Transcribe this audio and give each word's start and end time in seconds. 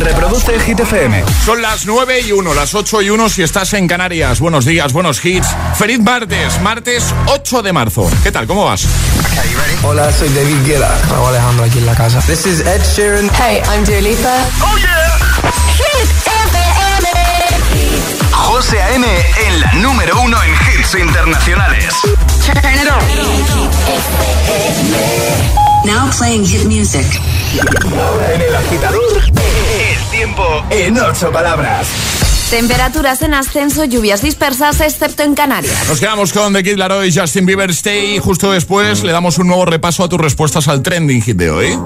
Reproduce 0.00 0.58
Hit 0.60 0.78
FM. 0.80 1.22
Son 1.44 1.60
las 1.60 1.84
9 1.86 2.20
y 2.20 2.30
1, 2.32 2.54
las 2.54 2.74
8 2.74 3.02
y 3.02 3.10
1 3.10 3.28
si 3.28 3.42
estás 3.42 3.72
en 3.74 3.86
Canarias. 3.88 4.38
Buenos 4.40 4.64
días, 4.64 4.92
buenos 4.92 5.24
hits. 5.24 5.48
Feliz 5.76 5.98
martes, 6.00 6.60
martes 6.60 7.14
8 7.26 7.62
de 7.62 7.72
marzo. 7.72 8.08
¿Qué 8.22 8.30
tal? 8.30 8.46
¿Cómo 8.46 8.64
vas? 8.64 8.86
Hola, 9.82 10.12
soy 10.12 10.28
David 10.30 10.56
Guetta. 10.66 10.96
Raúl 11.10 11.28
Alejandro 11.28 11.64
aquí 11.64 11.78
en 11.78 11.86
la 11.86 11.94
casa. 11.94 12.20
This 12.22 12.46
is 12.46 12.60
Ed 12.60 12.82
Sheeran. 12.94 13.30
Hey, 13.34 13.60
I'm 13.68 13.84
Dua 13.84 14.00
Lipa. 14.00 14.44
Oh 14.62 14.76
yeah. 14.78 15.18
Hit 15.76 16.08
FM. 16.26 17.08
José 18.32 18.82
A.M. 18.82 19.06
en 19.46 19.60
la 19.60 19.72
número 19.74 20.20
uno 20.20 20.36
en 20.42 20.52
hits 20.52 20.94
internacionales. 20.94 21.94
Turn 22.44 22.74
it 22.74 22.88
on. 22.88 22.98
Now 25.84 26.10
playing 26.18 26.44
hit 26.44 26.64
music. 26.64 27.06
En 28.34 28.40
el 28.40 28.54
agitador, 28.54 29.22
el 29.24 30.10
tiempo 30.10 30.42
en 30.70 30.98
ocho 30.98 31.30
palabras. 31.30 31.88
Temperaturas 32.50 33.22
en 33.22 33.34
ascenso, 33.34 33.84
lluvias 33.84 34.22
dispersas, 34.22 34.80
excepto 34.80 35.22
en 35.22 35.34
Canarias. 35.34 35.88
Nos 35.88 36.00
quedamos 36.00 36.32
con 36.32 36.52
The 36.52 36.62
Kid 36.62 36.76
Laroi 36.76 37.08
y 37.08 37.12
Justin 37.14 37.46
Bieber 37.46 37.70
Stay. 37.70 38.16
Y 38.16 38.18
justo 38.18 38.52
después 38.52 39.02
le 39.02 39.12
damos 39.12 39.38
un 39.38 39.46
nuevo 39.46 39.66
repaso 39.66 40.02
a 40.02 40.08
tus 40.08 40.20
respuestas 40.20 40.68
al 40.68 40.82
trending 40.82 41.22
hit 41.22 41.36
de 41.36 41.50
hoy. 41.50 41.78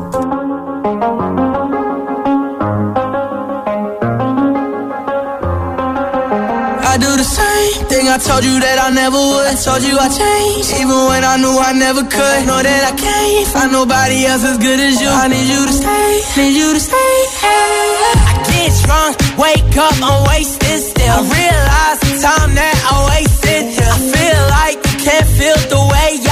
I 8.13 8.19
told 8.19 8.45
you 8.45 8.61
that 8.61 8.77
I 8.77 8.93
never 8.93 9.17
would. 9.17 9.47
I 9.49 9.57
told 9.57 9.81
you 9.81 9.97
I 9.97 10.05
changed, 10.13 10.69
even 10.77 11.01
when 11.09 11.25
I 11.25 11.41
knew 11.41 11.57
I 11.57 11.73
never 11.73 12.05
could. 12.05 12.39
Know 12.45 12.61
that 12.61 12.83
I 12.85 12.93
can't 12.93 13.49
find 13.49 13.73
nobody 13.73 14.29
else 14.29 14.45
as 14.45 14.61
good 14.61 14.77
as 14.77 15.01
you. 15.01 15.09
I 15.09 15.33
need 15.33 15.49
you 15.49 15.65
to 15.65 15.73
stay, 15.73 16.13
need 16.37 16.53
you 16.53 16.77
to 16.77 16.83
stay. 16.93 17.17
I 17.41 18.37
get 18.53 18.69
drunk, 18.85 19.17
wake 19.41 19.77
up, 19.81 19.97
I'm 20.05 20.29
wasted 20.29 20.81
still. 20.93 21.09
I 21.09 21.25
realize 21.25 21.99
the 22.05 22.13
time 22.21 22.53
that 22.53 22.77
I 22.85 22.95
wasted. 23.17 23.81
I 23.81 23.97
feel 24.13 24.41
like 24.61 24.77
you 24.93 24.97
can't 25.09 25.29
feel 25.33 25.57
the 25.73 25.81
way 25.89 26.21
I 26.21 26.32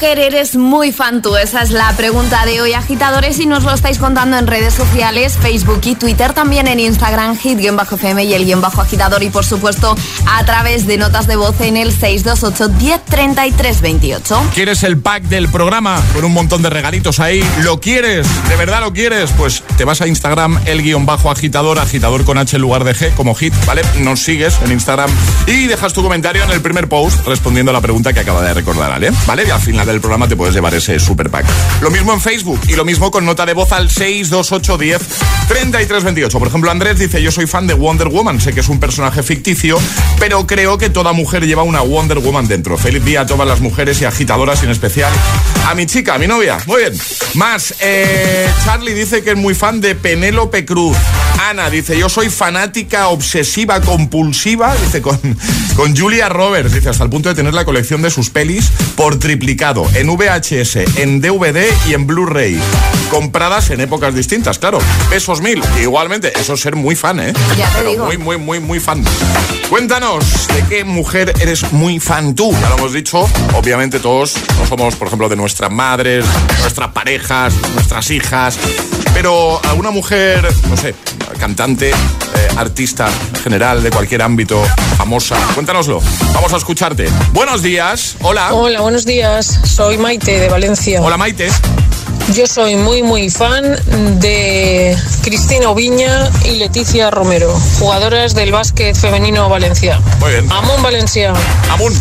¿De 0.00 0.09
eres 0.26 0.56
muy 0.56 0.92
fan 0.92 1.22
tú? 1.22 1.36
Esa 1.36 1.62
es 1.62 1.70
la 1.70 1.90
pregunta 1.96 2.44
de 2.44 2.60
hoy, 2.60 2.74
agitadores, 2.74 3.38
y 3.40 3.46
nos 3.46 3.64
lo 3.64 3.72
estáis 3.72 3.98
contando 3.98 4.36
en 4.36 4.46
redes 4.46 4.74
sociales, 4.74 5.38
Facebook 5.40 5.80
y 5.84 5.94
Twitter, 5.94 6.32
también 6.32 6.66
en 6.66 6.80
Instagram, 6.80 7.38
hit-fm 7.38 8.24
y 8.24 8.34
el 8.34 8.44
guion 8.44 8.60
bajo 8.60 8.82
agitador, 8.82 9.22
y 9.22 9.30
por 9.30 9.44
supuesto 9.44 9.96
a 10.26 10.44
través 10.44 10.86
de 10.86 10.98
notas 10.98 11.26
de 11.26 11.36
voz 11.36 11.60
en 11.60 11.76
el 11.76 11.98
628-103328. 11.98 14.50
¿Quieres 14.54 14.82
el 14.82 14.98
pack 14.98 15.24
del 15.24 15.48
programa 15.48 16.00
con 16.14 16.24
un 16.24 16.32
montón 16.32 16.62
de 16.62 16.70
regalitos 16.70 17.20
ahí? 17.20 17.44
¿Lo 17.62 17.80
quieres? 17.80 18.26
¿De 18.48 18.56
verdad 18.56 18.80
lo 18.80 18.92
quieres? 18.92 19.30
Pues 19.36 19.62
te 19.76 19.84
vas 19.84 20.00
a 20.00 20.06
Instagram, 20.06 20.58
el 20.66 20.82
guion 20.82 21.06
bajo 21.06 21.30
agitador, 21.30 21.78
agitador 21.78 22.24
con 22.24 22.38
H 22.38 22.56
en 22.56 22.62
lugar 22.62 22.84
de 22.84 22.94
G, 22.94 23.14
como 23.14 23.34
hit, 23.34 23.54
¿vale? 23.66 23.82
Nos 24.00 24.20
sigues 24.20 24.58
en 24.64 24.72
Instagram 24.72 25.10
y 25.46 25.66
dejas 25.66 25.92
tu 25.92 26.02
comentario 26.02 26.42
en 26.44 26.50
el 26.50 26.60
primer 26.60 26.88
post 26.88 27.26
respondiendo 27.26 27.70
a 27.70 27.72
la 27.72 27.80
pregunta 27.80 28.12
que 28.12 28.20
acaba 28.20 28.42
de 28.42 28.54
recordar 28.54 28.92
Ale, 28.92 29.10
¿vale? 29.26 29.44
Y 29.46 29.50
al 29.50 29.60
final 29.60 29.86
del 29.86 30.00
programa 30.00 30.19
te 30.28 30.36
puedes 30.36 30.54
llevar 30.54 30.74
ese 30.74 30.98
super 30.98 31.30
pack. 31.30 31.46
Lo 31.80 31.90
mismo 31.90 32.12
en 32.12 32.20
Facebook 32.20 32.60
y 32.68 32.74
lo 32.74 32.84
mismo 32.84 33.10
con 33.10 33.24
nota 33.24 33.46
de 33.46 33.54
voz 33.54 33.72
al 33.72 33.90
62810 33.90 35.39
3328. 35.50 36.38
Por 36.38 36.46
ejemplo, 36.46 36.70
Andrés 36.70 36.96
dice, 36.96 37.20
yo 37.20 37.32
soy 37.32 37.48
fan 37.48 37.66
de 37.66 37.74
Wonder 37.74 38.06
Woman, 38.06 38.40
sé 38.40 38.52
que 38.52 38.60
es 38.60 38.68
un 38.68 38.78
personaje 38.78 39.24
ficticio, 39.24 39.80
pero 40.20 40.46
creo 40.46 40.78
que 40.78 40.90
toda 40.90 41.12
mujer 41.12 41.44
lleva 41.44 41.64
una 41.64 41.80
Wonder 41.80 42.20
Woman 42.20 42.46
dentro. 42.46 42.78
Feliz 42.78 43.04
día 43.04 43.22
a 43.22 43.26
todas 43.26 43.48
las 43.48 43.60
mujeres 43.60 44.00
y 44.00 44.04
agitadoras 44.04 44.62
y 44.62 44.66
en 44.66 44.70
especial 44.70 45.12
a 45.66 45.74
mi 45.74 45.86
chica, 45.86 46.14
a 46.14 46.18
mi 46.18 46.28
novia. 46.28 46.58
Muy 46.66 46.82
bien. 46.82 46.92
Más, 47.34 47.74
eh, 47.80 48.48
Charlie 48.64 48.94
dice 48.94 49.24
que 49.24 49.30
es 49.30 49.36
muy 49.36 49.54
fan 49.54 49.80
de 49.80 49.96
Penélope 49.96 50.64
Cruz. 50.64 50.96
Ana 51.48 51.68
dice, 51.68 51.98
yo 51.98 52.08
soy 52.08 52.30
fanática 52.30 53.08
obsesiva 53.08 53.80
compulsiva, 53.80 54.76
dice, 54.76 55.02
con, 55.02 55.18
con 55.74 55.96
Julia 55.96 56.28
Roberts, 56.28 56.74
dice, 56.74 56.90
hasta 56.90 57.02
el 57.02 57.10
punto 57.10 57.28
de 57.28 57.34
tener 57.34 57.54
la 57.54 57.64
colección 57.64 58.02
de 58.02 58.10
sus 58.10 58.30
pelis 58.30 58.70
por 58.94 59.18
triplicado, 59.18 59.84
en 59.94 60.06
VHS, 60.16 60.76
en 60.98 61.20
DVD 61.20 61.64
y 61.88 61.94
en 61.94 62.06
Blu-ray, 62.06 62.60
compradas 63.10 63.70
en 63.70 63.80
épocas 63.80 64.14
distintas, 64.14 64.60
claro, 64.60 64.78
pesos 65.08 65.39
mil. 65.40 65.62
Igualmente, 65.80 66.32
eso 66.38 66.54
es 66.54 66.60
ser 66.60 66.76
muy 66.76 66.96
fan, 66.96 67.20
¿eh? 67.20 67.32
Ya 67.56 67.68
te 67.68 67.78
Pero 67.78 67.90
digo. 67.90 68.04
Muy, 68.06 68.18
muy, 68.18 68.36
muy, 68.38 68.60
muy 68.60 68.80
fan. 68.80 69.04
Cuéntanos, 69.68 70.48
¿de 70.48 70.64
qué 70.64 70.84
mujer 70.84 71.32
eres 71.40 71.72
muy 71.72 72.00
fan 72.00 72.34
tú? 72.34 72.52
Ya 72.60 72.68
lo 72.70 72.76
hemos 72.76 72.92
dicho, 72.92 73.28
obviamente 73.54 74.00
todos 74.00 74.34
no 74.58 74.66
somos, 74.66 74.96
por 74.96 75.06
ejemplo, 75.06 75.28
de 75.28 75.36
nuestras 75.36 75.70
madres, 75.70 76.24
nuestras 76.60 76.88
parejas, 76.88 77.54
nuestras 77.74 78.10
hijas, 78.10 78.58
pero 79.14 79.60
alguna 79.68 79.90
mujer, 79.90 80.46
no 80.68 80.76
sé, 80.76 80.94
cantante, 81.38 81.90
eh, 81.90 81.94
artista 82.56 83.08
en 83.34 83.40
general, 83.42 83.82
de 83.82 83.90
cualquier 83.90 84.22
ámbito, 84.22 84.62
famosa, 84.96 85.36
cuéntanoslo. 85.54 86.02
Vamos 86.34 86.52
a 86.52 86.56
escucharte. 86.56 87.08
Buenos 87.32 87.62
días, 87.62 88.16
hola. 88.22 88.52
Hola, 88.52 88.80
buenos 88.80 89.06
días. 89.06 89.60
Soy 89.64 89.98
Maite 89.98 90.38
de 90.38 90.48
Valencia. 90.48 91.00
Hola 91.00 91.16
Maite. 91.16 91.48
Yo 92.34 92.46
soy 92.46 92.76
muy, 92.76 93.02
muy 93.02 93.28
fan 93.28 93.76
de 94.20 94.96
Cristina 95.22 95.70
Oviña 95.70 96.30
y 96.44 96.56
Leticia 96.56 97.10
Romero, 97.10 97.52
jugadoras 97.78 98.34
del 98.34 98.52
básquet 98.52 98.96
femenino 98.96 99.48
Valencia. 99.48 100.00
Muy 100.20 100.30
bien. 100.32 100.52
Amón 100.52 100.80
Valencia. 100.82 101.32
Amun. 101.70 101.92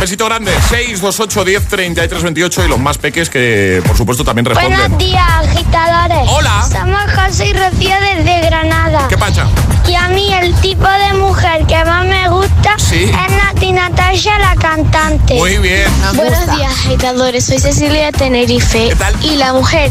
Besito 0.00 0.26
grande. 0.26 0.52
628 0.68 1.44
10 1.44 1.68
33 1.68 2.22
28 2.22 2.64
y 2.64 2.68
los 2.68 2.78
más 2.78 2.98
peques 2.98 3.30
que, 3.30 3.82
por 3.86 3.96
supuesto, 3.96 4.24
también 4.24 4.44
responden. 4.44 4.78
Buenos 4.78 4.98
días, 4.98 5.22
agitadores. 5.42 6.28
Hola. 6.28 6.68
Somos 6.70 7.00
José 7.14 7.46
y 7.48 7.52
Rocío 7.54 7.94
desde 8.14 8.40
Granada. 8.46 9.06
¿Qué 9.08 9.16
pacha? 9.16 9.46
Y 9.88 9.94
a 9.94 10.08
mí 10.08 10.32
el 10.34 10.54
tipo 10.56 10.86
de 10.86 11.14
mujer 11.18 11.64
que 11.66 11.82
más 11.84 12.04
me 12.04 12.28
gusta 12.28 12.74
Sí. 12.76 13.04
es 13.04 13.32
Nati 13.36 13.72
Natasha, 13.72 14.38
la 14.38 14.54
cantante. 14.56 15.34
Muy 15.34 15.56
bien. 15.58 15.86
Buenos 16.14 16.44
días, 16.56 16.72
agitadores. 16.84 17.44
Soy 17.44 17.58
Cecilia 17.58 18.06
de 18.06 18.12
Tenerife. 18.12 18.88
¿Qué 18.90 18.96
tal? 18.96 19.14
Y 19.24 19.36
la 19.36 19.52
mujer 19.54 19.90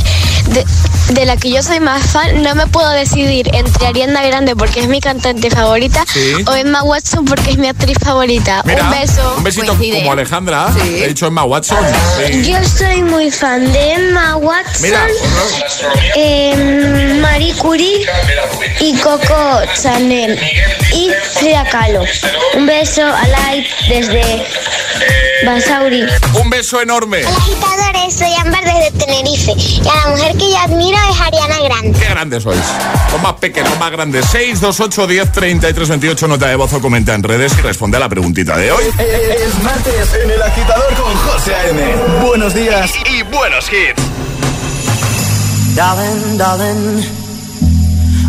de, 0.50 0.66
de 1.13 1.25
la 1.25 1.36
que 1.38 1.50
yo 1.50 1.63
soy 1.63 1.80
más 1.80 2.04
fan, 2.06 2.44
no 2.44 2.54
me 2.56 2.68
puedo 2.68 2.90
decidir 2.92 3.50
entre 3.56 3.88
Ariana 3.88 4.22
Grande 4.24 4.56
porque 4.56 4.81
es 4.81 4.88
mi 4.88 5.00
cantante 5.01 5.50
favorita 5.50 6.04
Sí. 6.08 6.34
o 6.46 6.54
Emma 6.56 6.84
Watson 6.84 7.25
porque 7.25 7.51
es 7.51 7.58
mi 7.58 7.68
actriz 7.69 7.98
favorita. 8.04 8.62
Mira, 8.66 8.84
Un 8.84 8.92
beso. 8.92 9.34
Un 9.38 9.44
besito 9.44 9.68
Coincide. 9.68 9.95
Como 9.96 10.12
Alejandra. 10.12 10.72
Sí. 10.74 11.04
He 11.04 11.08
dicho 11.10 11.28
Emma 11.28 11.44
Watson. 11.44 11.78
Sí. 12.18 12.44
Yo 12.52 12.64
soy 12.64 13.02
muy 13.04 13.32
fan 13.32 13.72
de 13.72 13.94
Emma 13.94 14.38
Watson, 14.38 14.82
Mira. 14.82 15.08
eh, 16.16 17.18
Marie 17.22 17.54
Curie 17.56 18.06
y 18.80 18.96
Coco 18.98 19.62
Chanel 19.82 20.40
y 20.94 21.10
Frida 21.34 21.64
Kahlo. 21.70 22.04
Un 22.56 22.66
beso 22.66 23.04
a 23.06 23.28
Light 23.28 23.68
desde 23.90 24.46
Basauri. 25.46 26.04
Un 26.42 26.50
beso 26.50 26.82
enorme. 26.82 27.22
agitadores, 27.26 28.14
soy 28.18 28.34
Ámbar 28.40 28.64
desde 28.64 28.92
Tenerife 28.98 29.52
y 29.58 29.82
a 29.88 29.96
la 29.96 30.08
mujer 30.16 30.32
que 30.38 30.50
yo 30.52 30.58
admiro 30.60 30.98
es 31.12 31.22
Ariana 31.22 31.60
Grande. 31.64 32.00
Qué 32.00 32.06
grandes 32.10 32.44
sois. 32.44 32.60
Los 33.12 33.22
más 33.22 33.34
pequeños, 33.34 33.70
los 33.72 33.80
más 33.80 33.92
grandes. 33.92 34.26
628 34.28 35.08
10 35.08 35.32
33 35.32 35.90
28. 35.90 36.28
Nota 36.28 36.48
de 36.48 36.56
voz 36.56 36.72
o 36.74 36.80
comenta 36.82 37.14
en 37.14 37.24
redes 37.24 37.54
y 37.58 37.62
responde 37.62 37.98
a 37.98 38.00
la 38.00 38.10
preguntita 38.10 38.58
de 38.58 38.72
hoy. 38.72 38.84
Es 38.98 39.64
en 39.88 40.32
el 40.32 40.42
agitador 40.42 40.94
con 40.96 41.14
José 41.16 41.54
A.M. 41.54 42.26
Buenos 42.26 42.56
días 42.56 42.92
y, 43.06 43.18
y 43.18 43.22
buenos 43.24 43.72
hits. 43.72 44.02
Darling, 45.76 46.38
darling, 46.38 47.04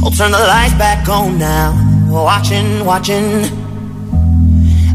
I'll 0.03 0.11
turn 0.11 0.33
the 0.33 0.39
lights 0.39 0.75
back 0.75 1.09
on 1.09 1.39
now. 1.39 1.73
Watching, 2.11 2.85
watching, 2.85 3.45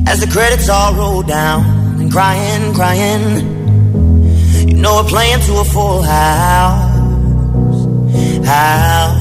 as 0.08 0.20
the 0.20 0.28
credits 0.32 0.70
all 0.70 0.94
roll 0.94 1.24
down. 1.24 1.64
And 2.00 2.12
crying, 2.12 2.74
crying, 2.74 4.68
you 4.68 4.76
know 4.76 5.02
we're 5.02 5.10
playing 5.10 5.40
to 5.48 5.62
a 5.62 5.66
full 5.66 6.04
house. 6.04 6.92
House. 8.46 9.21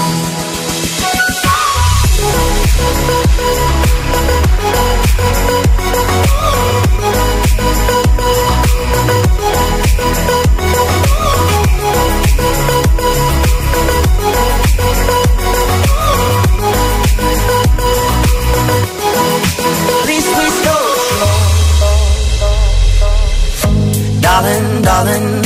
Darling, 24.83 25.43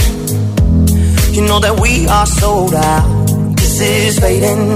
you 1.34 1.42
know 1.42 1.60
that 1.60 1.80
we 1.80 2.08
are 2.08 2.26
sold 2.26 2.74
out. 2.74 3.28
This 3.58 3.80
is 3.82 4.20
fading, 4.20 4.76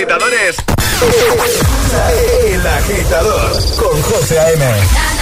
Agitadores. 0.00 0.56
El 2.54 2.66
agitador 2.66 3.52
con 3.76 4.02
José 4.02 4.38
A.M. 4.38 5.19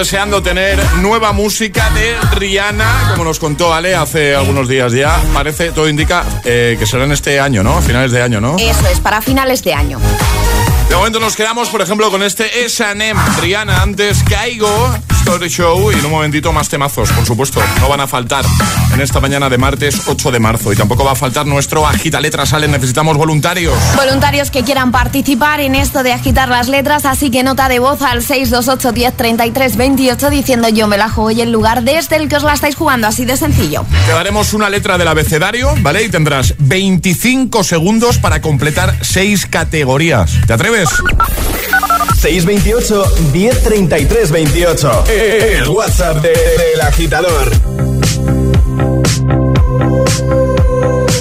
deseando 0.00 0.42
tener 0.42 0.82
nueva 1.02 1.34
música 1.34 1.90
de 1.90 2.16
Rihanna, 2.34 3.10
como 3.10 3.24
nos 3.24 3.38
contó 3.38 3.74
Ale 3.74 3.94
hace 3.94 4.34
algunos 4.34 4.66
días 4.66 4.92
ya. 4.92 5.22
Parece, 5.34 5.72
todo 5.72 5.90
indica 5.90 6.24
eh, 6.42 6.76
que 6.78 6.86
será 6.86 7.04
en 7.04 7.12
este 7.12 7.38
año, 7.38 7.62
¿no? 7.62 7.76
A 7.76 7.82
finales 7.82 8.10
de 8.10 8.22
año, 8.22 8.40
¿no? 8.40 8.56
Eso 8.58 8.88
es, 8.90 8.98
para 8.98 9.20
finales 9.20 9.62
de 9.62 9.74
año. 9.74 10.00
De 10.88 10.96
momento 10.96 11.20
nos 11.20 11.36
quedamos, 11.36 11.68
por 11.68 11.82
ejemplo, 11.82 12.10
con 12.10 12.22
este 12.22 12.64
S&M 12.64 13.20
Rihanna 13.42 13.82
antes 13.82 14.22
Caigo 14.22 14.96
Story 15.18 15.50
Show 15.50 15.92
y 15.92 15.96
en 15.96 16.06
un 16.06 16.12
momentito 16.12 16.50
más 16.50 16.70
temazos, 16.70 17.10
por 17.12 17.26
supuesto. 17.26 17.62
No 17.80 17.90
van 17.90 18.00
a 18.00 18.06
faltar 18.06 18.46
en 19.00 19.04
esta 19.04 19.18
mañana 19.18 19.48
de 19.48 19.56
martes 19.56 20.02
8 20.08 20.30
de 20.30 20.40
marzo 20.40 20.74
y 20.74 20.76
tampoco 20.76 21.04
va 21.04 21.12
a 21.12 21.14
faltar 21.14 21.46
nuestro 21.46 21.86
Agita 21.86 22.20
Letras 22.20 22.50
Sale. 22.50 22.68
Necesitamos 22.68 23.16
voluntarios. 23.16 23.74
Voluntarios 23.96 24.50
que 24.50 24.62
quieran 24.62 24.92
participar 24.92 25.60
en 25.60 25.74
esto 25.74 26.02
de 26.02 26.12
agitar 26.12 26.50
las 26.50 26.68
letras, 26.68 27.06
así 27.06 27.30
que 27.30 27.42
nota 27.42 27.70
de 27.70 27.78
voz 27.78 28.02
al 28.02 28.22
628 28.22 28.92
10 28.92 29.16
33 29.16 29.76
28 29.76 30.28
diciendo 30.28 30.68
yo 30.68 30.86
me 30.86 30.98
la 30.98 31.08
juego 31.08 31.30
y 31.30 31.40
el 31.40 31.50
lugar 31.50 31.82
desde 31.82 32.16
el 32.16 32.28
que 32.28 32.36
os 32.36 32.42
la 32.42 32.52
estáis 32.52 32.76
jugando, 32.76 33.06
así 33.06 33.24
de 33.24 33.38
sencillo. 33.38 33.86
Te 34.04 34.12
daremos 34.12 34.52
una 34.52 34.68
letra 34.68 34.98
del 34.98 35.08
abecedario, 35.08 35.72
¿vale? 35.78 36.02
Y 36.02 36.10
tendrás 36.10 36.54
25 36.58 37.64
segundos 37.64 38.18
para 38.18 38.42
completar 38.42 38.98
6 39.00 39.46
categorías. 39.46 40.32
¿Te 40.46 40.52
atreves? 40.52 40.90
628 42.20 43.04
1033 43.32 44.30
28. 44.30 45.04
El 45.08 45.68
WhatsApp 45.70 46.16
del 46.16 46.34
de, 46.34 46.82
agitador. 46.82 47.79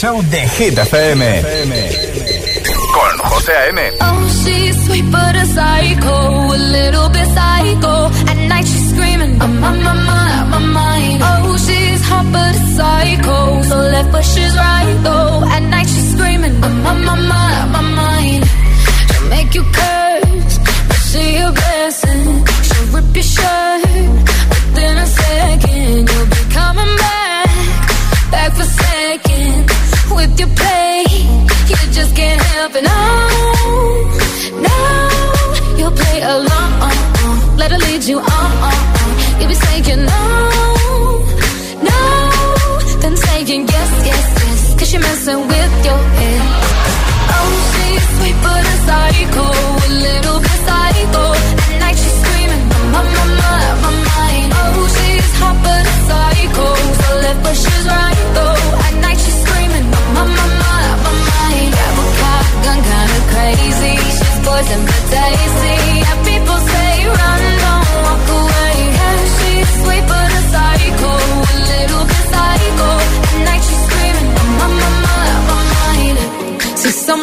Show 0.00 0.22
de 0.22 0.38
Hit 0.38 0.78
FM. 0.78 1.69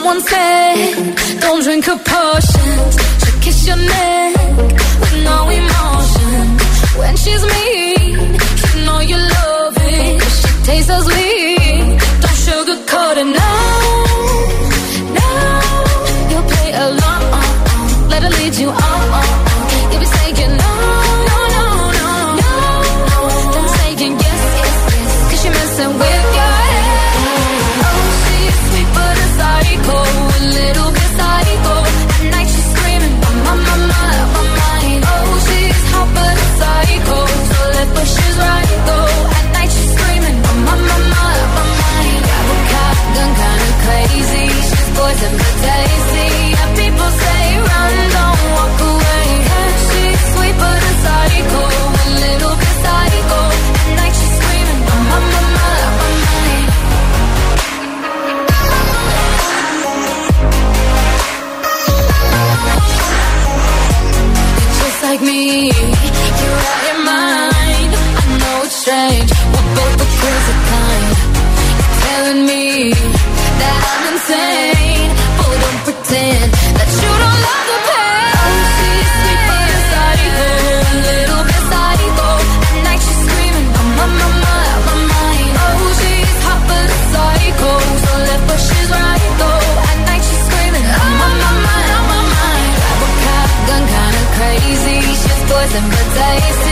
Sunset. 0.08 1.42
Don't 1.42 1.62
drink 1.64 1.86
her 1.86 2.00
potions. 2.14 2.94
She'll 3.22 3.40
kiss 3.46 3.68
your 3.68 3.80
neck 3.96 4.36
with 5.02 5.16
no 5.30 5.40
emotion. 5.62 6.44
When 7.00 7.16
she's 7.24 7.44
mean, 7.52 7.67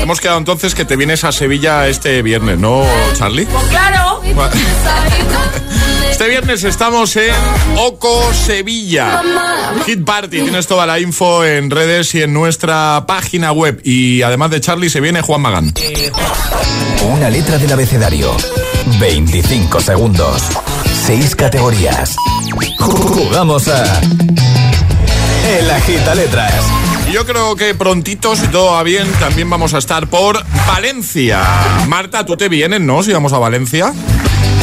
Hemos 0.06 0.22
quedado 0.22 0.38
entonces 0.38 0.76
que 0.76 0.86
te 0.86 0.98
vienes 0.98 1.24
a 1.24 1.32
Sevilla 1.32 1.88
este 1.88 2.22
viernes, 2.22 2.60
¿no, 2.60 2.84
Charlie? 3.18 3.48
Claro. 3.72 4.22
Este 6.12 6.30
viernes 6.30 6.64
estamos 6.64 7.16
en 7.16 7.34
Oco 7.76 8.32
Sevilla. 8.32 9.24
Hit 9.88 10.06
Party. 10.06 10.42
Tienes 10.42 10.68
toda 10.68 10.86
la 10.86 11.00
info 11.00 11.44
en 11.44 11.72
redes 11.72 12.14
y 12.14 12.22
en 12.22 12.34
nuestra 12.34 13.06
página 13.08 13.52
web. 13.52 13.82
Y 13.84 14.22
además 14.22 14.52
de 14.52 14.62
Charlie 14.62 14.92
se 14.92 15.02
viene 15.02 15.22
Juan 15.24 15.42
Magán. 15.42 15.74
Una 17.12 17.32
letra 17.32 17.58
del 17.58 17.72
abecedario. 17.72 18.38
25 19.00 19.82
segundos. 19.82 20.44
6 21.08 21.36
categorías. 21.36 22.16
Jugamos 22.80 23.68
a. 23.70 24.02
El 25.58 25.72
Agita 25.72 26.14
Letras. 26.14 26.95
Y 27.08 27.12
Yo 27.12 27.26
creo 27.26 27.56
que 27.56 27.74
prontito, 27.76 28.36
si 28.36 28.48
todo 28.48 28.74
va 28.74 28.84
bien, 28.84 29.08
también 29.20 29.50
vamos 29.50 29.74
a 29.74 29.78
estar 29.78 30.08
por 30.08 30.44
Valencia. 30.68 31.42
Marta, 31.88 32.26
tú 32.26 32.36
te 32.36 32.50
vienes, 32.50 32.82
¿no? 32.82 33.04
Si 33.04 33.14
vamos 33.14 33.32
a 33.34 33.38
Valencia. 33.40 33.94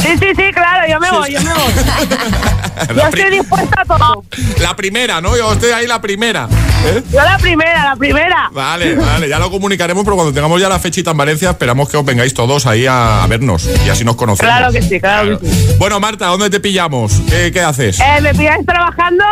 Sí, 0.01 0.09
sí, 0.19 0.27
sí, 0.35 0.51
claro, 0.53 0.85
yo 0.91 0.99
me 0.99 1.09
voy, 1.11 1.31
yo 1.31 1.41
me 1.41 1.53
voy. 1.53 1.73
Yo 2.95 3.03
estoy 3.03 3.29
dispuesta 3.37 3.81
a 3.81 3.85
todo. 3.85 4.23
la 4.59 4.75
primera, 4.75 5.21
¿no? 5.21 5.37
Yo 5.37 5.53
estoy 5.53 5.71
ahí 5.71 5.87
la 5.87 6.01
primera. 6.01 6.49
¿eh? 6.85 7.01
Yo 7.11 7.21
la 7.21 7.37
primera, 7.37 7.85
la 7.85 7.95
primera. 7.95 8.49
Vale, 8.51 8.95
vale, 8.95 9.29
ya 9.29 9.39
lo 9.39 9.49
comunicaremos, 9.51 10.03
pero 10.03 10.15
cuando 10.15 10.33
tengamos 10.33 10.59
ya 10.59 10.67
la 10.67 10.79
fechita 10.79 11.11
en 11.11 11.17
Valencia, 11.17 11.51
esperamos 11.51 11.87
que 11.87 11.95
os 11.97 12.03
vengáis 12.03 12.33
todos 12.33 12.65
ahí 12.65 12.85
a, 12.85 13.23
a 13.23 13.27
vernos 13.27 13.69
y 13.85 13.89
así 13.89 14.03
nos 14.03 14.15
conocemos. 14.15 14.51
Claro 14.53 14.73
que 14.73 14.81
sí, 14.81 14.99
claro 14.99 15.39
que 15.39 15.47
sí. 15.47 15.75
Bueno, 15.77 15.99
Marta, 15.99 16.25
¿dónde 16.27 16.49
te 16.49 16.59
pillamos? 16.59 17.21
¿Qué, 17.29 17.51
qué 17.53 17.61
haces? 17.61 17.99
Eh, 17.99 18.19
me 18.21 18.33
pilláis 18.33 18.65
trabajando 18.65 19.23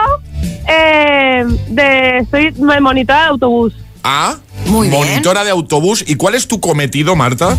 eh, 0.67 1.45
de... 1.67 2.25
Soy 2.29 2.51
monitora 2.81 3.21
de 3.23 3.27
autobús. 3.27 3.73
Ah, 4.03 4.37
Muy 4.65 4.87
bien. 4.89 4.99
monitora 4.99 5.43
de 5.43 5.51
autobús. 5.51 6.03
¿Y 6.07 6.15
cuál 6.15 6.35
es 6.35 6.47
tu 6.47 6.59
cometido, 6.59 7.15
Marta? 7.15 7.57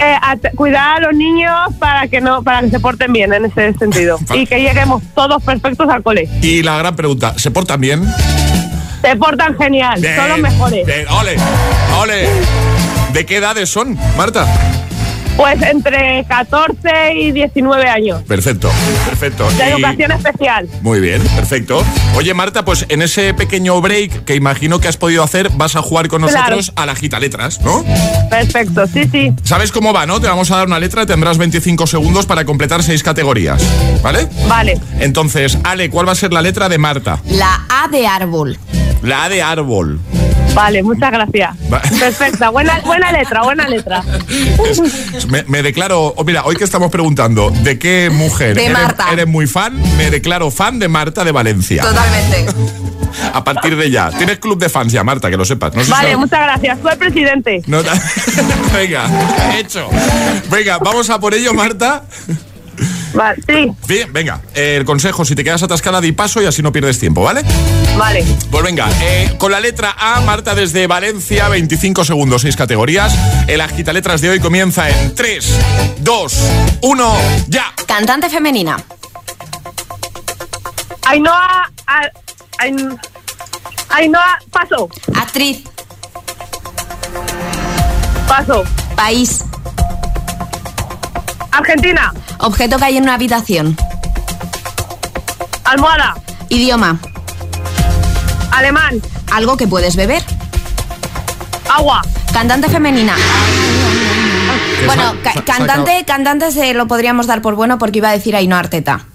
Eh, 0.00 0.16
a 0.22 0.36
cuidar 0.54 0.98
a 0.98 1.00
los 1.00 1.14
niños 1.14 1.52
para 1.80 2.06
que 2.06 2.20
no 2.20 2.42
para 2.44 2.60
que 2.60 2.70
se 2.70 2.78
porten 2.78 3.12
bien 3.12 3.32
en 3.32 3.46
ese 3.46 3.72
sentido 3.74 4.16
y 4.34 4.46
que 4.46 4.60
lleguemos 4.60 5.02
todos 5.14 5.42
perfectos 5.42 5.88
al 5.88 6.02
cole. 6.04 6.28
Y 6.40 6.62
la 6.62 6.78
gran 6.78 6.94
pregunta, 6.94 7.34
¿se 7.36 7.50
portan 7.50 7.80
bien? 7.80 8.04
Se 9.02 9.16
portan 9.16 9.56
genial, 9.58 10.00
Bien, 10.00 10.16
son 10.16 10.28
los 10.28 10.38
mejores. 10.38 10.86
bien, 10.86 11.06
ole, 11.08 11.36
ole. 12.00 12.28
¿De 13.12 13.26
qué 13.26 13.36
edades 13.38 13.68
son, 13.68 13.98
Marta? 14.16 14.46
Pues 15.38 15.62
entre 15.62 16.24
14 16.28 17.14
y 17.14 17.30
19 17.30 17.88
años. 17.88 18.22
Perfecto, 18.24 18.68
perfecto. 19.06 19.48
De 19.52 19.68
Y- 19.68 19.72
educación 19.72 20.10
especial. 20.10 20.68
Muy 20.82 20.98
bien, 21.00 21.22
perfecto. 21.36 21.84
Oye, 22.16 22.34
Marta, 22.34 22.64
pues 22.64 22.84
en 22.88 23.02
ese 23.02 23.32
pequeño 23.34 23.80
break 23.80 24.24
que 24.24 24.34
imagino 24.34 24.80
que 24.80 24.88
has 24.88 24.96
podido 24.96 25.22
hacer, 25.22 25.50
vas 25.54 25.76
a 25.76 25.80
jugar 25.82 26.08
con 26.08 26.22
Claro. 26.22 26.36
nosotros 26.56 26.72
a 26.74 26.86
la 26.86 26.96
gita 26.96 27.20
letras, 27.20 27.60
¿no? 27.60 27.84
Perfecto, 28.28 28.84
sí, 28.88 29.04
sí. 29.12 29.32
¿Sabes 29.44 29.70
cómo 29.70 29.92
va, 29.92 30.06
no? 30.06 30.20
Te 30.20 30.26
vamos 30.26 30.50
a 30.50 30.56
dar 30.56 30.66
una 30.66 30.80
letra, 30.80 31.06
tendrás 31.06 31.38
25 31.38 31.86
segundos 31.86 32.26
para 32.26 32.44
completar 32.44 32.82
seis 32.82 33.04
categorías, 33.04 33.62
¿vale? 34.02 34.26
Vale. 34.48 34.80
Entonces, 34.98 35.56
Ale, 35.62 35.88
¿cuál 35.88 36.08
va 36.08 36.12
a 36.12 36.16
ser 36.16 36.32
la 36.32 36.42
letra 36.42 36.68
de 36.68 36.78
Marta? 36.78 37.20
La 37.26 37.64
A 37.70 37.86
de 37.86 38.08
árbol. 38.08 38.58
La 39.02 39.22
A 39.24 39.28
de 39.28 39.40
árbol. 39.40 40.00
Vale, 40.54 40.82
muchas 40.82 41.10
gracias. 41.12 41.54
Va- 41.72 41.80
Perfecta, 41.98 42.48
buena, 42.50 42.80
buena 42.84 43.12
letra, 43.12 43.42
buena 43.42 43.68
letra. 43.68 44.02
Me, 45.28 45.44
me 45.44 45.62
declaro, 45.62 46.14
oh, 46.16 46.24
mira, 46.24 46.44
hoy 46.44 46.56
que 46.56 46.64
estamos 46.64 46.90
preguntando 46.90 47.50
de 47.50 47.78
qué 47.78 48.10
mujer 48.12 48.56
De 48.56 48.64
eres, 48.66 48.72
Marta. 48.78 49.06
eres 49.12 49.26
muy 49.26 49.46
fan, 49.46 49.80
me 49.96 50.10
declaro 50.10 50.50
fan 50.50 50.78
de 50.78 50.88
Marta 50.88 51.24
de 51.24 51.32
Valencia. 51.32 51.82
Totalmente. 51.82 52.46
A 53.34 53.42
partir 53.42 53.74
de 53.76 53.90
ya. 53.90 54.10
Tienes 54.10 54.38
club 54.38 54.58
de 54.58 54.68
fans 54.68 54.92
ya, 54.92 55.02
Marta, 55.02 55.30
que 55.30 55.36
lo 55.36 55.44
sepas. 55.44 55.72
No 55.74 55.80
sé 55.80 55.86
si 55.86 55.90
Vale, 55.92 56.16
muchas 56.16 56.40
gracias. 56.40 56.78
Soy 56.82 56.96
presidente. 56.96 57.62
No, 57.66 57.78
Venga, 58.74 59.06
hecho. 59.58 59.88
Venga, 60.50 60.78
vamos 60.78 61.08
a 61.10 61.18
por 61.18 61.34
ello, 61.34 61.52
Marta. 61.54 62.04
Sí, 63.46 63.72
Bien, 63.86 64.12
venga, 64.12 64.40
eh, 64.54 64.76
el 64.76 64.84
consejo, 64.84 65.24
si 65.24 65.34
te 65.34 65.42
quedas 65.42 65.62
atascada, 65.62 66.00
di 66.00 66.12
paso 66.12 66.40
y 66.40 66.46
así 66.46 66.62
no 66.62 66.70
pierdes 66.72 66.98
tiempo, 66.98 67.22
¿vale? 67.22 67.42
vale. 67.96 68.24
Pues 68.50 68.62
venga, 68.62 68.88
eh, 69.00 69.34
con 69.38 69.50
la 69.50 69.60
letra 69.60 69.94
A, 69.98 70.20
Marta 70.20 70.54
desde 70.54 70.86
Valencia, 70.86 71.48
25 71.48 72.04
segundos, 72.04 72.42
6 72.42 72.54
categorías. 72.56 73.12
El 73.48 73.60
agita 73.60 73.92
letras 73.92 74.20
de 74.20 74.30
hoy 74.30 74.40
comienza 74.40 74.88
en 74.88 75.14
3, 75.14 75.58
2, 75.98 76.34
1, 76.82 77.16
ya. 77.48 77.72
Cantante 77.86 78.30
femenina. 78.30 78.76
Ainhoa. 81.06 81.70
Ainhoa, 83.90 84.38
paso, 84.52 84.88
Actriz. 85.14 85.64
paso. 88.28 88.64
País. 88.94 89.44
Argentina, 91.50 92.12
Objeto 92.38 92.78
que 92.78 92.84
hay 92.84 92.96
en 92.96 93.04
una 93.04 93.14
habitación. 93.14 93.76
almohada, 95.64 96.14
Idioma. 96.48 96.98
alemán, 98.52 99.00
Algo 99.32 99.56
que 99.56 99.66
puedes 99.66 99.96
beber. 99.96 100.22
agua, 101.70 102.02
Cantante 102.32 102.68
femenina. 102.68 103.14
Bueno, 104.86 105.14
ca- 105.22 105.42
cantante, 105.44 106.04
cantante 106.06 106.52
se 106.52 106.72
lo 106.74 106.86
podríamos 106.86 107.26
dar 107.26 107.42
por 107.42 107.54
bueno 107.56 107.78
porque 107.78 107.98
iba 107.98 108.10
a 108.10 108.12
decir 108.12 108.36
Ainhoa 108.36 108.60
Arteta. 108.60 109.06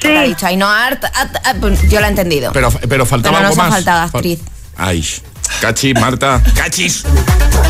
Sí. 0.00 0.08
Ha 0.08 0.22
dicho 0.22 0.46
Ainhoa 0.46 0.86
Art, 0.86 1.04
Art- 1.04 1.58
pues 1.60 1.82
yo 1.90 1.98
lo 2.00 2.06
he 2.06 2.08
entendido. 2.10 2.52
Pero, 2.52 2.70
pero 2.70 3.04
faltaba 3.04 3.38
Pero 3.38 3.48
algo 3.48 3.56
nos 3.56 3.64
ha 3.66 3.68
más. 3.68 3.74
faltado 3.74 4.00
Fal- 4.08 4.16
actriz. 4.18 4.38
Ay, 4.76 5.04
cachi, 5.60 5.92
Marta. 5.94 6.40
Cachis. 6.54 7.04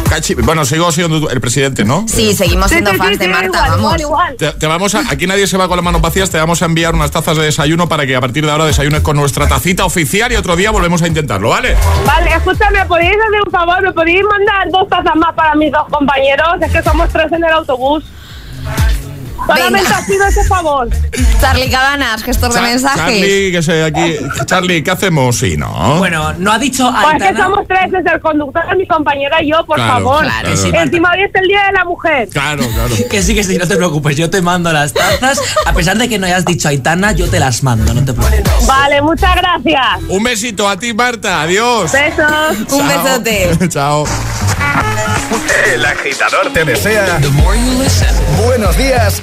Cachi. 0.09 0.35
Bueno, 0.35 0.64
sigo 0.64 0.90
siendo 0.92 1.29
el 1.31 1.40
presidente, 1.40 1.85
¿no? 1.85 2.05
Sí, 2.09 2.35
seguimos 2.35 2.66
Sí, 2.68 2.74
siendo 2.77 2.92
sí, 2.92 2.96
fans 2.96 3.12
sí, 3.12 3.18
de 3.18 3.29
Marta, 3.29 3.46
igual, 3.46 3.70
vamos. 3.70 3.79
igual, 3.81 4.01
igual. 4.01 4.37
Te, 4.37 4.53
te 4.53 4.66
vamos 4.66 4.94
a, 4.94 5.01
aquí 5.11 5.27
nadie 5.27 5.46
se 5.46 5.57
va 5.57 5.68
con 5.68 5.77
las 5.77 5.85
manos 5.85 6.01
vacías, 6.01 6.31
te 6.31 6.38
vamos 6.38 6.62
a 6.62 6.64
enviar 6.64 6.94
unas 6.94 7.11
tazas 7.11 7.37
de 7.37 7.44
desayuno 7.44 7.88
para 7.88 8.07
que 8.07 8.16
a 8.16 8.20
partir 8.20 8.44
de 8.44 8.51
ahora 8.53 8.64
desayunes 8.64 9.03
con 9.03 9.16
nuestra 9.16 9.46
tacita 9.48 9.85
oficial 9.85 10.33
y 10.33 10.37
otro 10.37 10.57
día 10.57 10.70
volvemos 10.70 11.03
a 11.03 11.07
intentarlo, 11.09 11.51
¿vale? 11.51 11.77
Vale, 12.07 12.31
escúchame, 12.35 12.85
¿podéis 12.87 13.11
hacer 13.12 13.40
un 13.46 13.53
favor? 13.53 13.83
¿Me 13.83 13.92
podéis 13.92 14.22
mandar 14.22 14.68
dos 14.70 14.88
tazas 14.88 15.16
más 15.16 15.35
para 15.35 15.55
mis 15.55 15.70
dos 15.72 15.87
compañeros? 15.90 16.48
Es 16.61 16.72
que 16.72 16.83
somos 16.83 17.09
tres 17.11 17.31
en 17.33 17.44
el 17.44 17.53
autobús. 17.53 18.05
Solamente 19.46 19.92
ha 19.94 20.05
sido 20.05 20.27
ese 20.27 20.44
favor. 20.44 20.88
Charlie 21.40 21.70
Cabanas, 21.70 22.22
gestor 22.22 22.53
de 22.53 22.61
mensajes. 22.61 22.98
Charlie, 22.98 23.53
que 23.53 23.62
sé, 23.62 23.85
aquí. 23.85 24.16
Charlie, 24.46 24.83
¿qué 24.83 24.90
hacemos? 24.90 25.37
Sí, 25.38 25.57
¿no? 25.57 25.98
Bueno, 25.98 26.33
no 26.38 26.53
ha 26.53 26.59
dicho 26.59 26.90
Pues 27.03 27.16
que 27.18 27.24
Aitana. 27.29 27.44
somos 27.44 27.66
tres, 27.68 27.92
es 27.94 28.12
el 28.12 28.20
conductor, 28.20 28.62
mi 28.77 28.87
compañera 28.87 29.42
y 29.42 29.51
yo, 29.51 29.64
por 29.64 29.77
Claro, 29.77 29.92
favor. 29.94 30.24
claro, 30.24 30.57
sí, 30.57 30.70
claro. 30.70 30.85
Encima 30.87 31.12
hoy 31.12 31.22
es 31.22 31.31
el 31.35 31.48
Día 31.48 31.62
de 31.66 31.72
la 31.72 31.85
Mujer. 31.85 32.29
Claro, 32.31 32.64
claro. 32.68 32.94
Que 33.11 33.22
sí, 33.22 33.35
que 33.35 33.44
sí, 33.44 33.57
no 33.59 33.66
te 33.66 33.77
preocupes, 33.77 34.16
yo 34.16 34.29
te 34.29 34.42
mando 34.42 34.72
las 34.72 34.92
tazas. 34.92 35.40
A 35.66 35.72
pesar 35.72 35.96
de 35.98 36.09
que 36.09 36.18
no 36.18 36.27
hayas 36.27 36.44
dicho 36.44 36.68
Aitana, 36.68 37.12
yo 37.12 37.29
te 37.31 37.38
las 37.40 37.62
mando, 37.62 37.94
no 37.94 38.05
te 38.05 38.12
preocupes. 38.12 38.66
Vale, 38.66 39.01
muchas 39.03 39.35
gracias. 39.37 40.03
Un 40.09 40.22
besito 40.24 40.68
a 40.68 40.77
ti, 40.79 40.92
Marta. 40.92 41.42
Adiós. 41.42 41.90
Besos. 41.92 42.72
Un 42.72 42.88
Chao. 42.88 43.03
besote. 43.05 43.68
Chao. 43.68 44.05
El 45.74 45.85
agitador 45.85 46.51
te 46.53 46.64
desea 46.64 47.18
buenos 48.44 48.77
días 48.77 49.22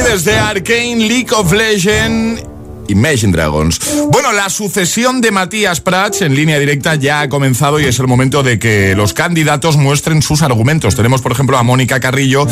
Desde 0.00 0.38
Arcane 0.38 0.96
League 0.96 1.32
of 1.32 1.52
Legends. 1.52 2.42
Imagine 2.88 3.32
Dragons. 3.32 3.80
Bueno, 4.10 4.32
la 4.32 4.50
sucesión 4.50 5.20
de 5.20 5.30
Matías 5.30 5.80
Prats 5.80 6.22
en 6.22 6.34
línea 6.34 6.58
directa 6.58 6.96
ya 6.96 7.22
ha 7.22 7.28
comenzado 7.28 7.80
y 7.80 7.84
es 7.84 7.98
el 7.98 8.06
momento 8.06 8.42
de 8.42 8.58
que 8.58 8.94
los 8.94 9.14
candidatos 9.14 9.76
muestren 9.76 10.22
sus 10.22 10.42
argumentos. 10.42 10.94
Tenemos, 10.94 11.22
por 11.22 11.32
ejemplo, 11.32 11.56
a 11.56 11.62
Mónica 11.62 12.00
Carrillo, 12.00 12.46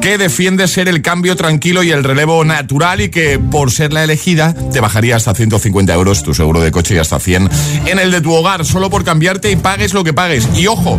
que 0.00 0.18
defiende 0.18 0.66
ser 0.68 0.88
el 0.88 1.02
cambio 1.02 1.36
tranquilo 1.36 1.82
y 1.82 1.92
el 1.92 2.02
relevo 2.02 2.44
natural 2.44 3.00
y 3.00 3.10
que, 3.10 3.38
por 3.38 3.70
ser 3.70 3.92
la 3.92 4.02
elegida, 4.02 4.54
te 4.72 4.80
bajaría 4.80 5.16
hasta 5.16 5.34
150 5.34 5.94
euros 5.94 6.22
tu 6.22 6.34
seguro 6.34 6.60
de 6.60 6.72
coche 6.72 6.94
y 6.94 6.98
hasta 6.98 7.20
100 7.20 7.48
en 7.86 7.98
el 7.98 8.10
de 8.10 8.20
tu 8.20 8.32
hogar, 8.32 8.64
solo 8.64 8.90
por 8.90 9.04
cambiarte 9.04 9.50
y 9.50 9.56
pagues 9.56 9.94
lo 9.94 10.02
que 10.02 10.12
pagues. 10.12 10.48
Y 10.56 10.66
ojo, 10.66 10.98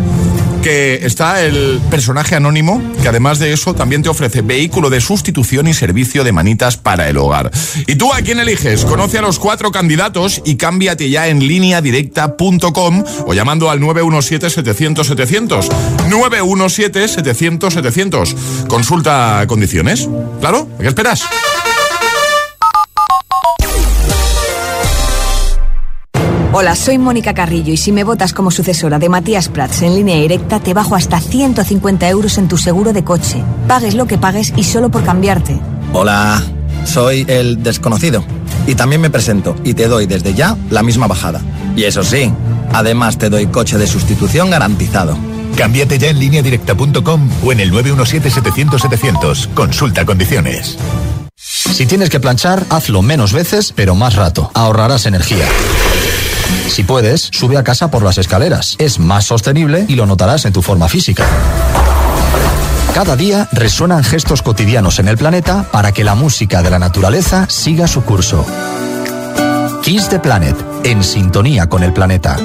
que 0.62 1.06
está 1.06 1.42
el 1.42 1.80
personaje 1.90 2.34
anónimo, 2.34 2.82
que 3.02 3.08
además 3.08 3.38
de 3.38 3.52
eso 3.52 3.74
también 3.74 4.02
te 4.02 4.08
ofrece 4.08 4.40
vehículo 4.42 4.90
de 4.90 5.00
sustitución 5.00 5.68
y 5.68 5.74
servicio 5.74 6.24
de 6.24 6.32
manitas 6.32 6.76
para 6.76 7.08
el 7.08 7.16
hogar. 7.16 7.52
¿Y 7.86 7.94
tú 7.96 8.12
a 8.12 8.20
quién 8.22 8.40
eliges? 8.40 8.84
Conoce 8.84 9.18
a 9.18 9.22
los 9.22 9.38
cuatro 9.38 9.70
candidatos 9.70 10.42
y 10.44 10.56
cámbiate 10.56 11.08
ya 11.10 11.28
en 11.28 11.46
línea 11.46 11.80
directa.com 11.80 13.04
o 13.26 13.34
llamando 13.34 13.70
al 13.70 13.78
917-700-700. 13.80 15.68
917-700-700. 16.08 18.66
Consulta 18.68 19.44
condiciones. 19.46 20.08
¿Claro? 20.40 20.66
¿A 20.78 20.82
qué 20.82 20.88
esperas? 20.88 21.22
Hola, 26.50 26.74
soy 26.74 26.96
Mónica 26.96 27.34
Carrillo 27.34 27.74
y 27.74 27.76
si 27.76 27.92
me 27.92 28.04
votas 28.04 28.32
como 28.32 28.50
sucesora 28.50 28.98
de 28.98 29.10
Matías 29.10 29.50
Prats 29.50 29.82
en 29.82 29.94
línea 29.94 30.16
directa, 30.16 30.60
te 30.60 30.72
bajo 30.72 30.94
hasta 30.94 31.20
150 31.20 32.08
euros 32.08 32.38
en 32.38 32.48
tu 32.48 32.56
seguro 32.56 32.94
de 32.94 33.04
coche. 33.04 33.42
Pagues 33.66 33.94
lo 33.94 34.06
que 34.06 34.16
pagues 34.16 34.54
y 34.56 34.64
solo 34.64 34.88
por 34.88 35.04
cambiarte. 35.04 35.60
Hola, 35.92 36.42
soy 36.86 37.26
el 37.28 37.62
desconocido. 37.62 38.24
Y 38.66 38.74
también 38.76 39.02
me 39.02 39.10
presento 39.10 39.56
y 39.62 39.74
te 39.74 39.88
doy 39.88 40.06
desde 40.06 40.32
ya 40.32 40.56
la 40.70 40.82
misma 40.82 41.06
bajada. 41.06 41.42
Y 41.76 41.84
eso 41.84 42.02
sí, 42.02 42.32
además 42.72 43.18
te 43.18 43.28
doy 43.28 43.48
coche 43.48 43.76
de 43.76 43.86
sustitución 43.86 44.48
garantizado. 44.48 45.18
Cámbiate 45.54 45.98
ya 45.98 46.08
en 46.08 46.18
lineadirecta.com 46.18 47.30
o 47.44 47.52
en 47.52 47.60
el 47.60 47.72
917-700-700. 47.72 49.52
Consulta 49.52 50.06
condiciones. 50.06 50.78
Si 51.36 51.84
tienes 51.84 52.08
que 52.08 52.20
planchar, 52.20 52.64
hazlo 52.70 53.02
menos 53.02 53.34
veces, 53.34 53.72
pero 53.76 53.94
más 53.94 54.16
rato. 54.16 54.50
Ahorrarás 54.54 55.04
energía. 55.04 55.44
Si 56.68 56.84
puedes, 56.84 57.28
sube 57.32 57.56
a 57.56 57.64
casa 57.64 57.90
por 57.90 58.02
las 58.02 58.18
escaleras. 58.18 58.76
Es 58.78 58.98
más 58.98 59.26
sostenible 59.26 59.84
y 59.88 59.94
lo 59.94 60.06
notarás 60.06 60.44
en 60.44 60.52
tu 60.52 60.62
forma 60.62 60.88
física. 60.88 61.26
Cada 62.94 63.16
día 63.16 63.48
resuenan 63.52 64.02
gestos 64.02 64.42
cotidianos 64.42 64.98
en 64.98 65.08
el 65.08 65.16
planeta 65.16 65.68
para 65.70 65.92
que 65.92 66.04
la 66.04 66.14
música 66.14 66.62
de 66.62 66.70
la 66.70 66.78
naturaleza 66.78 67.46
siga 67.48 67.86
su 67.86 68.02
curso. 68.02 68.44
Kiss 69.82 70.08
the 70.08 70.18
Planet, 70.18 70.56
en 70.84 71.02
sintonía 71.02 71.68
con 71.68 71.82
el 71.82 71.92
planeta. 71.92 72.36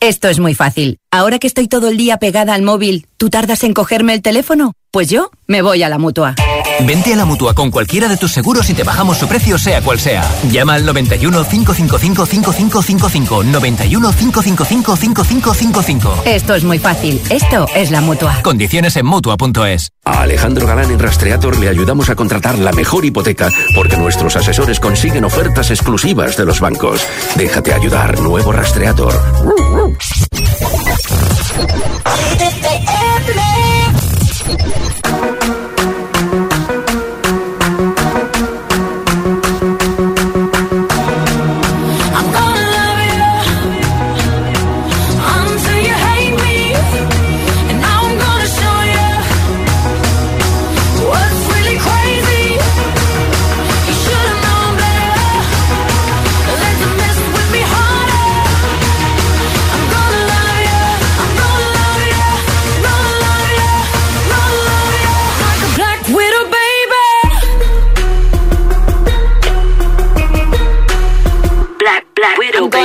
Esto 0.00 0.28
es 0.28 0.38
muy 0.38 0.54
fácil. 0.54 0.98
Ahora 1.10 1.38
que 1.38 1.46
estoy 1.46 1.68
todo 1.68 1.88
el 1.88 1.96
día 1.96 2.18
pegada 2.18 2.54
al 2.54 2.62
móvil, 2.62 3.06
¿tú 3.16 3.30
tardas 3.30 3.64
en 3.64 3.72
cogerme 3.72 4.14
el 4.14 4.22
teléfono? 4.22 4.72
Pues 4.90 5.08
yo 5.08 5.30
me 5.46 5.62
voy 5.62 5.82
a 5.82 5.88
la 5.88 5.98
mutua. 5.98 6.34
Vente 6.84 7.12
a 7.12 7.16
la 7.16 7.24
mutua 7.24 7.54
con 7.54 7.70
cualquiera 7.70 8.08
de 8.08 8.16
tus 8.16 8.32
seguros 8.32 8.68
y 8.70 8.74
te 8.74 8.84
bajamos 8.84 9.18
su 9.18 9.26
precio, 9.26 9.58
sea 9.58 9.80
cual 9.82 9.98
sea. 9.98 10.22
Llama 10.50 10.74
al 10.74 10.84
91 10.84 11.44
555 11.44 12.26
5555. 12.26 13.44
91 13.44 14.12
555 14.12 14.96
5555. 14.96 16.22
Esto 16.26 16.54
es 16.54 16.64
muy 16.64 16.78
fácil. 16.78 17.20
Esto 17.30 17.66
es 17.74 17.90
la 17.90 18.00
mutua. 18.00 18.40
Condiciones 18.42 18.96
en 18.96 19.06
mutua.es. 19.06 19.90
A 20.04 20.22
Alejandro 20.22 20.66
Galán 20.66 20.90
en 20.90 20.98
Rastreator 20.98 21.58
le 21.58 21.68
ayudamos 21.68 22.10
a 22.10 22.14
contratar 22.14 22.58
la 22.58 22.72
mejor 22.72 23.04
hipoteca 23.04 23.50
porque 23.74 23.96
nuestros 23.96 24.36
asesores 24.36 24.78
consiguen 24.78 25.24
ofertas 25.24 25.70
exclusivas 25.70 26.36
de 26.36 26.44
los 26.44 26.60
bancos. 26.60 27.06
Déjate 27.36 27.72
ayudar, 27.72 28.20
nuevo 28.20 28.52
Rastreator. 28.52 29.14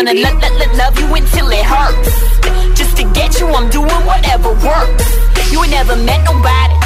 Gonna 0.02 0.20
lo- 0.20 0.34
lo- 0.34 0.58
lo- 0.58 0.74
love 0.78 1.00
you 1.00 1.14
until 1.14 1.48
it 1.52 1.64
hurts. 1.64 2.10
Just 2.76 2.98
to 2.98 3.04
get 3.14 3.40
you, 3.40 3.46
I'm 3.50 3.70
doing 3.70 4.02
whatever 4.04 4.50
works. 4.50 5.06
You 5.52 5.62
ain't 5.62 5.70
never 5.70 5.96
met 5.96 6.24
nobody. 6.26 6.81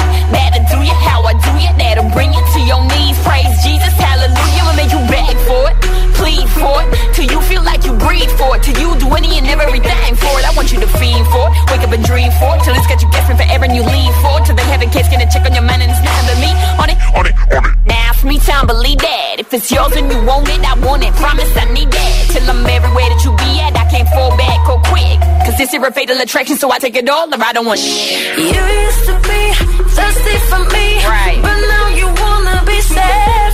That'll 0.46 0.62
do 0.70 0.78
you 0.86 0.94
how 0.94 1.26
I 1.26 1.34
do 1.34 1.52
you. 1.58 1.72
That'll 1.74 2.06
bring 2.14 2.30
you 2.30 2.38
to 2.38 2.60
your 2.62 2.82
knees. 2.86 3.18
Praise 3.26 3.50
Jesus, 3.66 3.90
hallelujah. 3.98 4.62
I'ma 4.62 4.78
make 4.78 4.92
you 4.94 5.02
beg 5.10 5.34
for 5.50 5.62
it, 5.66 5.76
plead 6.14 6.46
for 6.54 6.86
it, 6.86 6.88
till 7.14 7.26
you 7.26 7.40
feel 7.50 7.62
like 7.66 7.82
you 7.82 7.92
breathe 7.98 8.30
for 8.38 8.54
it. 8.54 8.62
Till 8.62 8.78
you 8.78 8.94
do 9.02 9.10
any 9.18 9.38
and 9.38 9.46
everything 9.50 10.14
for 10.14 10.32
it. 10.38 10.44
I 10.46 10.54
want 10.54 10.70
you 10.70 10.78
to 10.78 10.86
fiend 10.86 11.26
for 11.34 11.50
it, 11.50 11.54
wake 11.74 11.82
up 11.82 11.90
and 11.90 12.04
dream 12.06 12.30
for 12.38 12.54
it, 12.54 12.62
till 12.62 12.78
it's 12.78 12.86
got 12.86 13.02
you 13.02 13.10
guessing 13.10 13.36
forever 13.36 13.66
and 13.66 13.74
you 13.74 13.82
leave 13.82 14.14
for 14.22 14.38
it. 14.38 14.46
Till 14.46 14.54
they 14.54 14.68
haven't 14.70 14.90
kids 14.94 15.10
gonna 15.10 15.26
check 15.26 15.42
on 15.42 15.52
your 15.52 15.66
man 15.66 15.82
and 15.82 15.90
it's 15.90 16.02
not 16.06 16.22
but 16.30 16.38
me 16.38 16.50
on 16.78 16.88
it. 16.94 16.98
On 17.18 17.26
it, 17.26 17.34
on 17.50 17.64
it. 17.66 17.74
Now 17.86 18.12
for 18.14 18.26
me, 18.30 18.38
time 18.38 18.66
believe 18.66 18.98
that. 19.02 19.42
If 19.42 19.52
it's 19.52 19.70
yours 19.70 19.92
and 19.98 20.06
you 20.10 20.22
want 20.24 20.48
it, 20.48 20.62
I 20.62 20.78
want 20.78 21.02
it. 21.02 21.12
Promise 21.14 21.50
I 21.56 21.66
need 21.74 21.90
that. 21.90 22.12
Till 22.30 22.46
I'm 22.46 22.62
everywhere 22.66 23.08
that 23.10 23.20
you 23.24 23.34
be 23.34 23.50
at, 23.66 23.74
I 23.74 23.84
can't 23.90 24.08
fall 24.14 24.30
back 24.36 24.62
or 24.70 24.78
quick. 24.86 25.18
Cause 25.44 25.56
this 25.58 25.72
is 25.74 25.82
a 25.82 25.92
fatal 25.92 26.18
attraction, 26.20 26.56
so 26.56 26.70
I 26.70 26.78
take 26.78 26.96
it 26.96 27.08
all 27.08 27.28
or 27.32 27.40
I 27.40 27.52
don't 27.52 27.66
want 27.66 27.80
shit. 27.80 28.38
You 28.38 28.62
used 28.62 29.04
to 29.06 29.14
be 29.24 29.40
thirsty 29.94 30.35
for 30.50 30.60
me, 30.74 30.86
Right. 31.04 31.40
But 31.42 31.58
now 31.72 31.86
you 31.88 32.06
wanna 32.22 32.62
be 32.66 32.80
set 32.80 33.45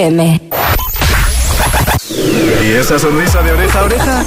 FM. 0.00 0.40
¿Y 2.62 2.72
esa 2.72 2.98
sonrisa 2.98 3.42
de 3.42 3.52
oreja 3.52 3.80
a 3.80 3.84
oreja? 3.84 4.24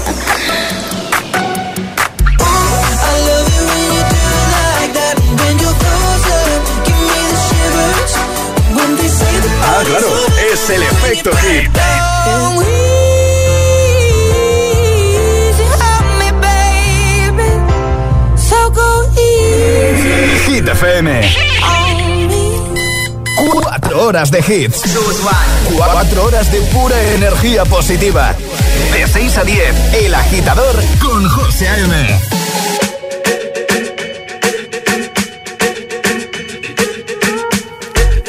Ah, 9.65 9.83
claro, 9.83 10.07
es 10.53 10.69
el 10.69 10.83
efecto 10.83 11.31
hit. 11.38 11.71
Hit 20.45 20.67
FM. 20.67 21.21
Horas 24.03 24.31
de 24.31 24.39
hits. 24.39 24.81
Cuatro 25.77 26.25
horas 26.25 26.51
de 26.51 26.59
pura 26.73 27.01
energía 27.13 27.63
positiva. 27.63 28.35
De 28.91 29.07
6 29.07 29.37
a 29.37 29.43
10, 29.45 29.93
El 29.93 30.13
Agitador 30.13 30.75
con 31.01 31.25
José 31.29 31.69
A.M. 31.69 32.19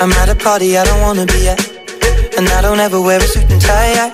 I'm 0.01 0.13
at 0.13 0.29
a 0.29 0.37
party 0.37 0.79
I 0.79 0.85
don't 0.85 1.01
wanna 1.01 1.27
be 1.27 1.49
at. 1.49 1.59
And 2.39 2.49
I 2.49 2.63
don't 2.63 2.79
ever 2.79 3.01
wear 3.01 3.19
a 3.19 3.27
suit 3.27 3.51
and 3.51 3.61
tie. 3.61 4.13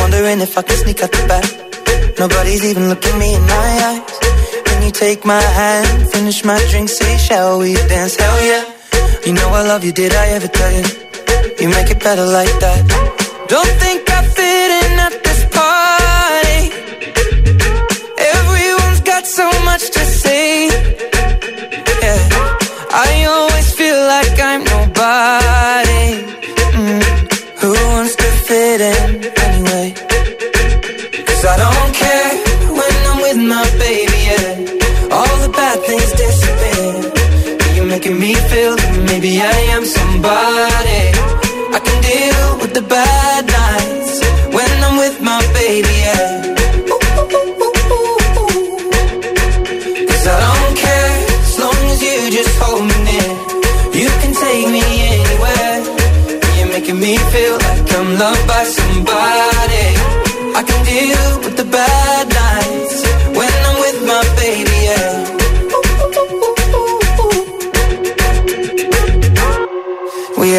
Wondering 0.00 0.40
if 0.40 0.56
I 0.56 0.62
can 0.62 0.76
sneak 0.78 1.02
out 1.02 1.12
the 1.12 1.26
back. 1.28 2.18
Nobody's 2.18 2.64
even 2.64 2.88
looking 2.88 3.18
me 3.18 3.34
in 3.34 3.42
my 3.42 3.68
eyes. 3.88 4.18
Can 4.64 4.82
you 4.82 4.90
take 4.90 5.26
my 5.26 5.42
hand, 5.42 6.10
finish 6.12 6.46
my 6.46 6.58
drink, 6.70 6.88
say, 6.88 7.18
shall 7.18 7.58
we 7.58 7.74
dance? 7.74 8.16
Hell 8.16 8.42
yeah. 8.42 8.77
You 9.28 9.34
know 9.34 9.50
I 9.50 9.60
love 9.60 9.84
you, 9.84 9.92
did 9.92 10.14
I 10.14 10.28
ever 10.36 10.48
tell 10.48 10.72
you? 10.72 10.84
You 11.60 11.68
make 11.68 11.90
it 11.90 12.00
better 12.00 12.24
like 12.24 12.54
that. 12.64 12.80
Don't 13.46 13.72
think 13.82 14.08
I 14.08 14.20
fit 14.24 14.70
in 14.80 14.92
at 15.06 15.14
this 15.22 15.40
party. 15.52 16.60
Everyone's 18.36 19.02
got 19.02 19.26
so 19.26 19.44
much 19.68 19.90
to 19.90 20.00
say. 20.22 20.68
Yeah. 22.04 22.22
I 23.04 23.26
always 23.28 23.68
feel 23.74 24.00
like 24.14 24.32
I'm 24.40 24.64
nobody. 24.64 26.06
Mm. 26.80 27.02
Who 27.60 27.70
wants 27.92 28.16
to 28.16 28.28
fit 28.48 28.80
in 28.80 29.04
anyway? 29.44 29.88
Cause 31.28 31.44
I 31.52 31.56
don't 31.64 31.92
care 32.02 32.30
when 32.80 32.94
I'm 33.10 33.18
with 33.26 33.40
my 33.54 33.66
baby, 33.76 34.20
yeah. 34.30 35.12
All 35.12 35.36
the 35.44 35.50
bad 35.52 35.78
things 35.84 36.12
disappear. 36.16 37.74
You're 37.74 37.90
making 37.92 38.18
me 38.18 38.32
feel 38.34 38.77
maybe 39.28 39.42
I 39.42 39.76
am 39.76 39.84
somebody. 39.84 41.02
I 41.74 41.80
can 41.84 42.02
deal 42.02 42.58
with 42.60 42.74
the 42.74 42.82
bad 42.82 43.17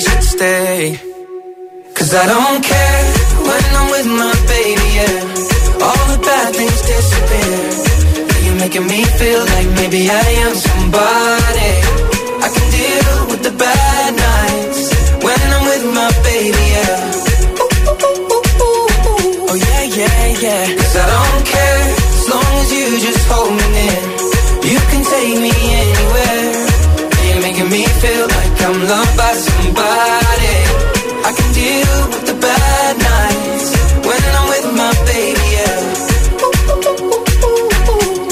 should 0.00 0.22
stay. 0.22 1.00
Cause 1.94 2.14
I 2.14 2.24
don't 2.26 2.62
care 2.62 3.04
when 3.48 3.64
I'm 3.78 3.88
with 3.94 4.08
my 4.22 4.34
baby, 4.54 4.88
yeah. 4.98 5.84
All 5.86 6.04
the 6.12 6.18
bad 6.28 6.54
things 6.54 6.80
disappear. 6.90 7.58
You're 8.44 8.60
making 8.64 8.86
me 8.86 9.04
feel 9.20 9.42
like 9.54 9.68
maybe 9.80 10.00
I 10.10 10.28
am 10.44 10.54
somebody. 10.54 11.72
I 12.44 12.48
can 12.54 12.66
deal 12.78 13.26
with 13.30 13.42
the 13.42 13.54
bad 13.58 13.87
somebody. 29.68 30.56
I 31.28 31.30
can 31.36 31.48
deal 31.52 31.94
with 32.12 32.24
the 32.26 32.36
bad 32.40 32.94
nights 32.96 33.68
when 34.06 34.20
I'm 34.38 34.46
with 34.52 34.66
my 34.80 34.92
baby, 35.04 35.46
yeah. 35.56 35.80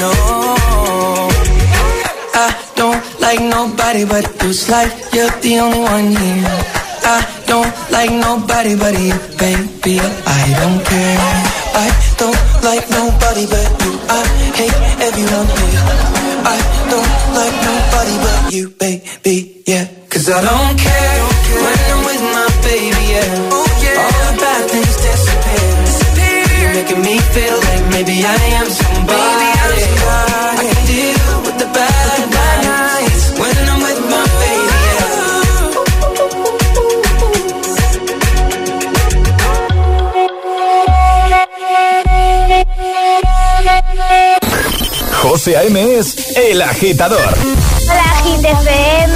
No, 0.01 0.13
I 2.35 2.49
don't 2.77 3.03
like 3.21 3.41
nobody 3.41 4.05
but. 4.05 4.25
It's 4.47 4.69
like 4.71 4.93
you're 5.13 5.31
the 5.43 5.59
only 5.59 5.81
one 5.81 6.09
here. 6.15 6.47
I 7.03 7.19
don't 7.47 7.73
like 7.91 8.13
nobody 8.13 8.77
but 8.77 8.95
you, 8.99 9.19
baby. 9.39 9.99
I 10.01 10.43
don't 10.61 10.81
care. 10.87 11.19
I 11.75 11.89
don't 12.17 12.41
like 12.63 12.87
nobody 12.91 13.45
but 13.47 13.69
you. 13.83 13.93
I 14.09 14.23
hate 14.59 14.79
everyone 15.03 15.49
here. 15.59 15.83
I 16.47 16.59
don't 16.91 17.13
like 17.35 17.57
nobody 17.69 18.15
but 18.25 18.53
you, 18.55 18.71
baby. 18.71 19.63
Yeah, 19.67 19.87
cause 20.27 20.35
I 20.35 20.43
don't 20.43 20.79
care 20.79 21.23
when 21.63 21.79
I'm 21.93 22.03
with 22.09 22.23
my 22.35 22.49
baby. 22.67 23.05
Yeah, 23.15 24.03
all 24.03 24.19
the 24.27 24.35
bad 24.43 24.63
things 24.71 24.97
disappear. 25.07 25.71
You're 26.61 26.75
making 26.75 27.01
me 27.03 27.15
feel 27.35 27.57
like 27.69 27.85
maybe 27.95 28.17
I 28.25 28.39
am 28.59 28.69
somebody. 28.71 29.51
I 30.51 30.65
can 30.71 30.83
deal 30.91 31.35
with 31.47 31.57
the 31.63 31.69
bad 31.77 32.21
nights 32.43 33.25
when 33.39 33.57
I'm 33.71 33.81
with 33.87 34.01
my 34.11 34.25
baby. 34.43 34.77
José 45.23 45.57
A.M. 45.57 45.77
es 45.99 46.37
el 46.37 46.63
agitador. 46.63 47.35
Hola, 47.89 48.05
Agit 48.19 48.45
FM. 48.45 49.16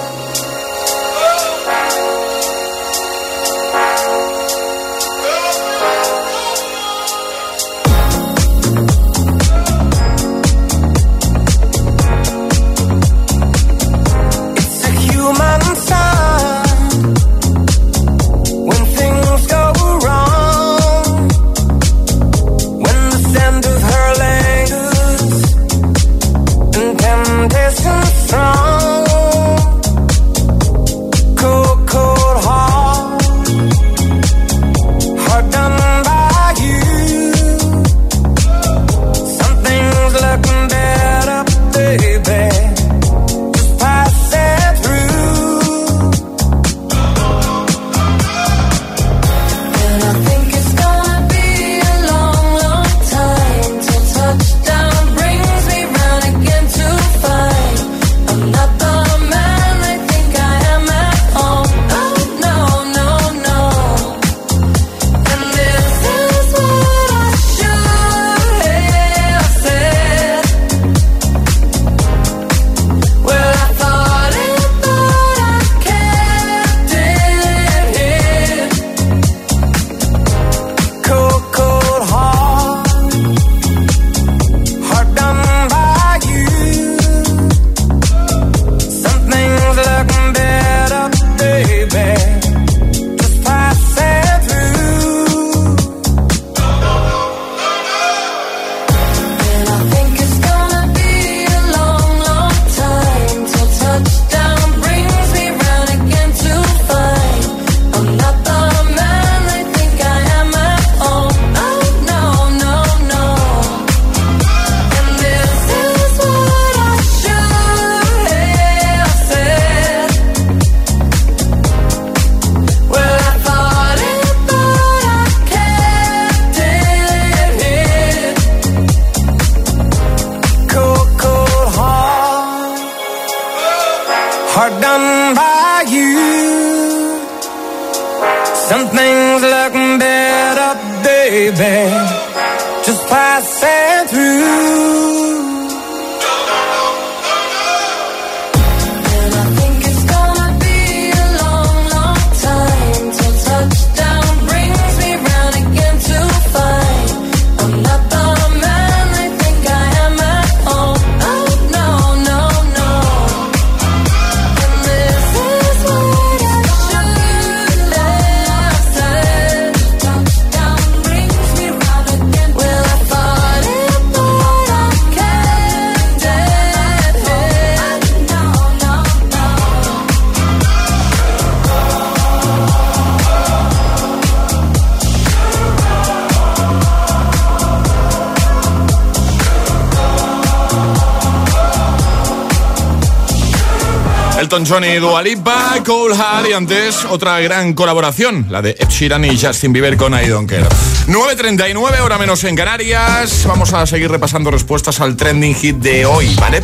Elton 194.51 194.65
John 194.67 194.83
y 194.83 195.81
Cole 195.81 196.15
y 196.49 196.51
antes 196.51 197.05
otra 197.05 197.39
gran 197.39 197.71
colaboración, 197.71 198.47
la 198.49 198.61
de 198.61 198.71
Ed 198.71 199.23
y 199.23 199.39
Justin 199.39 199.71
Bieber 199.71 199.95
con 199.95 200.13
I 200.13 200.27
Don't 200.27 200.49
Care. 200.49 200.67
9.39, 201.07 202.01
hora 202.01 202.17
menos 202.17 202.43
en 202.43 202.57
Canarias. 202.57 203.45
Vamos 203.47 203.71
a 203.71 203.87
seguir 203.87 204.11
repasando 204.11 204.51
respuestas 204.51 204.99
al 204.99 205.15
trending 205.15 205.55
hit 205.55 205.77
de 205.77 206.05
hoy, 206.05 206.35
¿vale? 206.35 206.61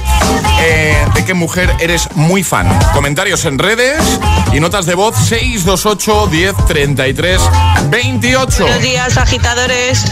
Eh, 0.60 1.06
¿De 1.16 1.24
qué 1.24 1.34
mujer 1.34 1.74
eres 1.80 2.10
muy 2.16 2.44
fan? 2.44 2.68
Comentarios 2.94 3.46
en 3.46 3.58
redes 3.58 4.02
y 4.52 4.60
notas 4.60 4.86
de 4.86 4.96
voz 4.96 5.16
628 5.18 6.28
10 6.28 6.56
33 6.68 7.42
28. 7.90 8.64
Buenos 8.64 8.82
días, 8.82 9.18
agitadores. 9.18 10.04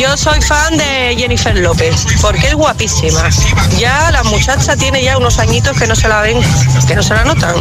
Yo 0.00 0.16
soy 0.16 0.40
fan 0.42 0.76
de 0.78 1.16
Jennifer 1.18 1.56
López 1.58 2.06
porque 2.20 2.46
es 2.46 2.54
guapísima. 2.54 3.28
Ya 3.78 4.10
la 4.12 4.22
muchacha 4.24 4.76
tiene 4.76 5.02
ya 5.02 5.18
unos 5.18 5.38
añitos 5.38 5.76
que 5.76 5.86
no 5.86 5.96
se 5.96 6.08
la 6.08 6.20
ven, 6.20 6.38
se 7.02 7.14
la 7.14 7.24
notan. 7.24 7.54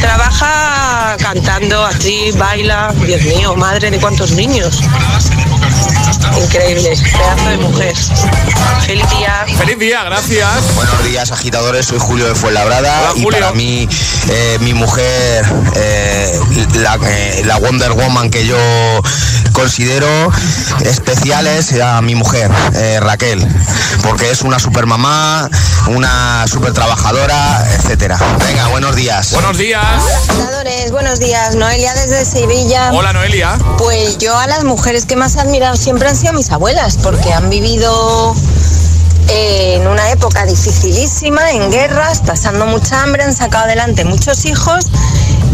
Trabaja 0.00 1.16
cantando, 1.18 1.84
actriz, 1.84 2.36
baila. 2.36 2.94
Dios 3.06 3.22
mío, 3.22 3.54
madre 3.56 3.90
de 3.90 3.98
cuántos 3.98 4.32
niños. 4.32 4.80
Increíble, 6.42 6.90
pedazo 7.12 7.48
de 7.48 7.56
mujer. 7.58 7.94
Feliz 8.86 9.08
día. 9.10 9.44
Feliz 9.56 9.78
día, 9.78 10.04
gracias. 10.04 10.74
Buenos 10.74 11.04
días, 11.04 11.30
agitadores. 11.30 11.86
Soy 11.86 11.98
Julio 11.98 12.26
de 12.26 12.34
Fuenlabrada. 12.34 13.00
Hola, 13.00 13.12
y 13.16 13.22
Julio. 13.22 13.40
para 13.40 13.52
mí, 13.52 13.88
eh, 14.28 14.58
mi 14.60 14.74
mujer, 14.74 15.44
eh, 15.76 16.40
la, 16.74 16.98
eh, 17.06 17.42
la 17.44 17.58
Wonder 17.58 17.92
Woman 17.92 18.30
que 18.30 18.46
yo 18.46 18.56
considero 19.52 20.32
especial 20.84 21.46
es 21.46 21.78
a 21.80 22.00
mi 22.02 22.14
mujer, 22.14 22.50
eh, 22.74 22.98
Raquel. 23.00 23.46
Porque 24.02 24.30
es 24.30 24.42
una 24.42 24.58
super 24.58 24.86
mamá, 24.86 25.48
una 25.88 26.44
super 26.48 26.72
trabajadora, 26.72 27.64
etcétera. 27.78 28.18
Venga, 28.46 28.68
buenos 28.68 28.96
días. 28.96 29.32
Buenos 29.32 29.58
días. 29.58 29.84
Agitadores, 30.28 30.90
buenos 30.90 31.20
días. 31.20 31.54
Noelia 31.54 31.94
desde 31.94 32.24
Sevilla. 32.24 32.90
Hola, 32.92 33.12
Noelia. 33.12 33.58
Pues 33.78 34.18
yo 34.18 34.36
a 34.36 34.46
las 34.46 34.64
mujeres 34.64 35.06
que 35.06 35.16
más 35.16 35.36
he 35.36 35.40
admirado 35.40 35.76
siempre 35.76 36.01
han 36.08 36.16
sido 36.16 36.32
mis 36.32 36.50
abuelas, 36.50 36.98
porque 37.02 37.32
han 37.32 37.50
vivido 37.50 38.34
eh, 39.28 39.76
en 39.76 39.86
una 39.86 40.10
época 40.10 40.44
dificilísima, 40.46 41.52
en 41.52 41.70
guerras, 41.70 42.22
pasando 42.26 42.66
mucha 42.66 43.02
hambre, 43.02 43.22
han 43.22 43.34
sacado 43.34 43.64
adelante 43.64 44.04
muchos 44.04 44.44
hijos 44.44 44.86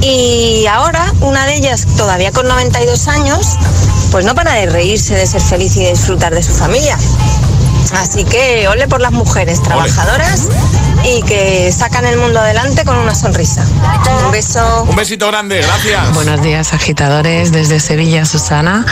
y 0.00 0.66
ahora 0.66 1.12
una 1.20 1.46
de 1.46 1.56
ellas, 1.56 1.86
todavía 1.96 2.32
con 2.32 2.46
92 2.46 3.08
años, 3.08 3.56
pues 4.10 4.24
no 4.24 4.34
para 4.34 4.54
de 4.54 4.66
reírse, 4.66 5.14
de 5.14 5.26
ser 5.26 5.40
feliz 5.40 5.76
y 5.76 5.84
de 5.84 5.90
disfrutar 5.90 6.34
de 6.34 6.42
su 6.42 6.52
familia. 6.52 6.96
Así 7.92 8.24
que 8.24 8.68
ole 8.68 8.88
por 8.88 9.00
las 9.00 9.12
mujeres 9.12 9.62
trabajadoras 9.62 10.48
y 11.04 11.22
que 11.22 11.72
sacan 11.72 12.04
el 12.04 12.18
mundo 12.18 12.40
adelante 12.40 12.84
con 12.84 12.96
una 12.96 13.14
sonrisa. 13.14 13.64
Un 14.24 14.30
beso. 14.30 14.84
Un 14.88 14.96
besito 14.96 15.26
grande, 15.28 15.60
gracias. 15.62 16.12
Buenos 16.14 16.42
días, 16.42 16.72
agitadores. 16.72 17.52
Desde 17.52 17.80
Sevilla, 17.80 18.24
Susana. 18.24 18.84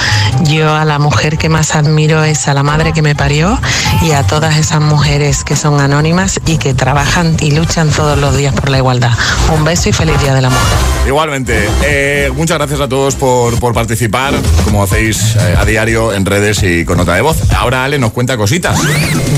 Yo 0.44 0.74
a 0.74 0.84
la 0.84 0.98
mujer 0.98 1.38
que 1.38 1.48
más 1.48 1.74
admiro 1.74 2.24
es 2.24 2.48
a 2.48 2.54
la 2.54 2.62
madre 2.62 2.92
que 2.92 3.02
me 3.02 3.14
parió 3.14 3.58
y 4.02 4.12
a 4.12 4.22
todas 4.22 4.56
esas 4.56 4.80
mujeres 4.80 5.44
que 5.44 5.56
son 5.56 5.80
anónimas 5.80 6.40
y 6.46 6.58
que 6.58 6.74
trabajan 6.74 7.36
y 7.40 7.50
luchan 7.52 7.90
todos 7.90 8.18
los 8.18 8.36
días 8.36 8.54
por 8.54 8.70
la 8.70 8.78
igualdad. 8.78 9.12
Un 9.54 9.64
beso 9.64 9.88
y 9.88 9.92
feliz 9.92 10.18
Día 10.20 10.34
de 10.34 10.42
la 10.42 10.50
Mujer. 10.50 10.78
Igualmente, 11.06 11.68
eh, 11.84 12.30
muchas 12.34 12.58
gracias 12.58 12.80
a 12.80 12.88
todos 12.88 13.14
por, 13.16 13.58
por 13.58 13.74
participar, 13.74 14.34
como 14.64 14.82
hacéis 14.82 15.36
eh, 15.36 15.56
a 15.58 15.64
diario 15.64 16.12
en 16.12 16.24
redes 16.24 16.62
y 16.62 16.84
con 16.84 16.98
nota 16.98 17.14
de 17.14 17.20
voz. 17.20 17.36
Ahora 17.52 17.84
Ale 17.84 17.98
nos 17.98 18.12
cuenta 18.12 18.36
cositas. 18.36 18.78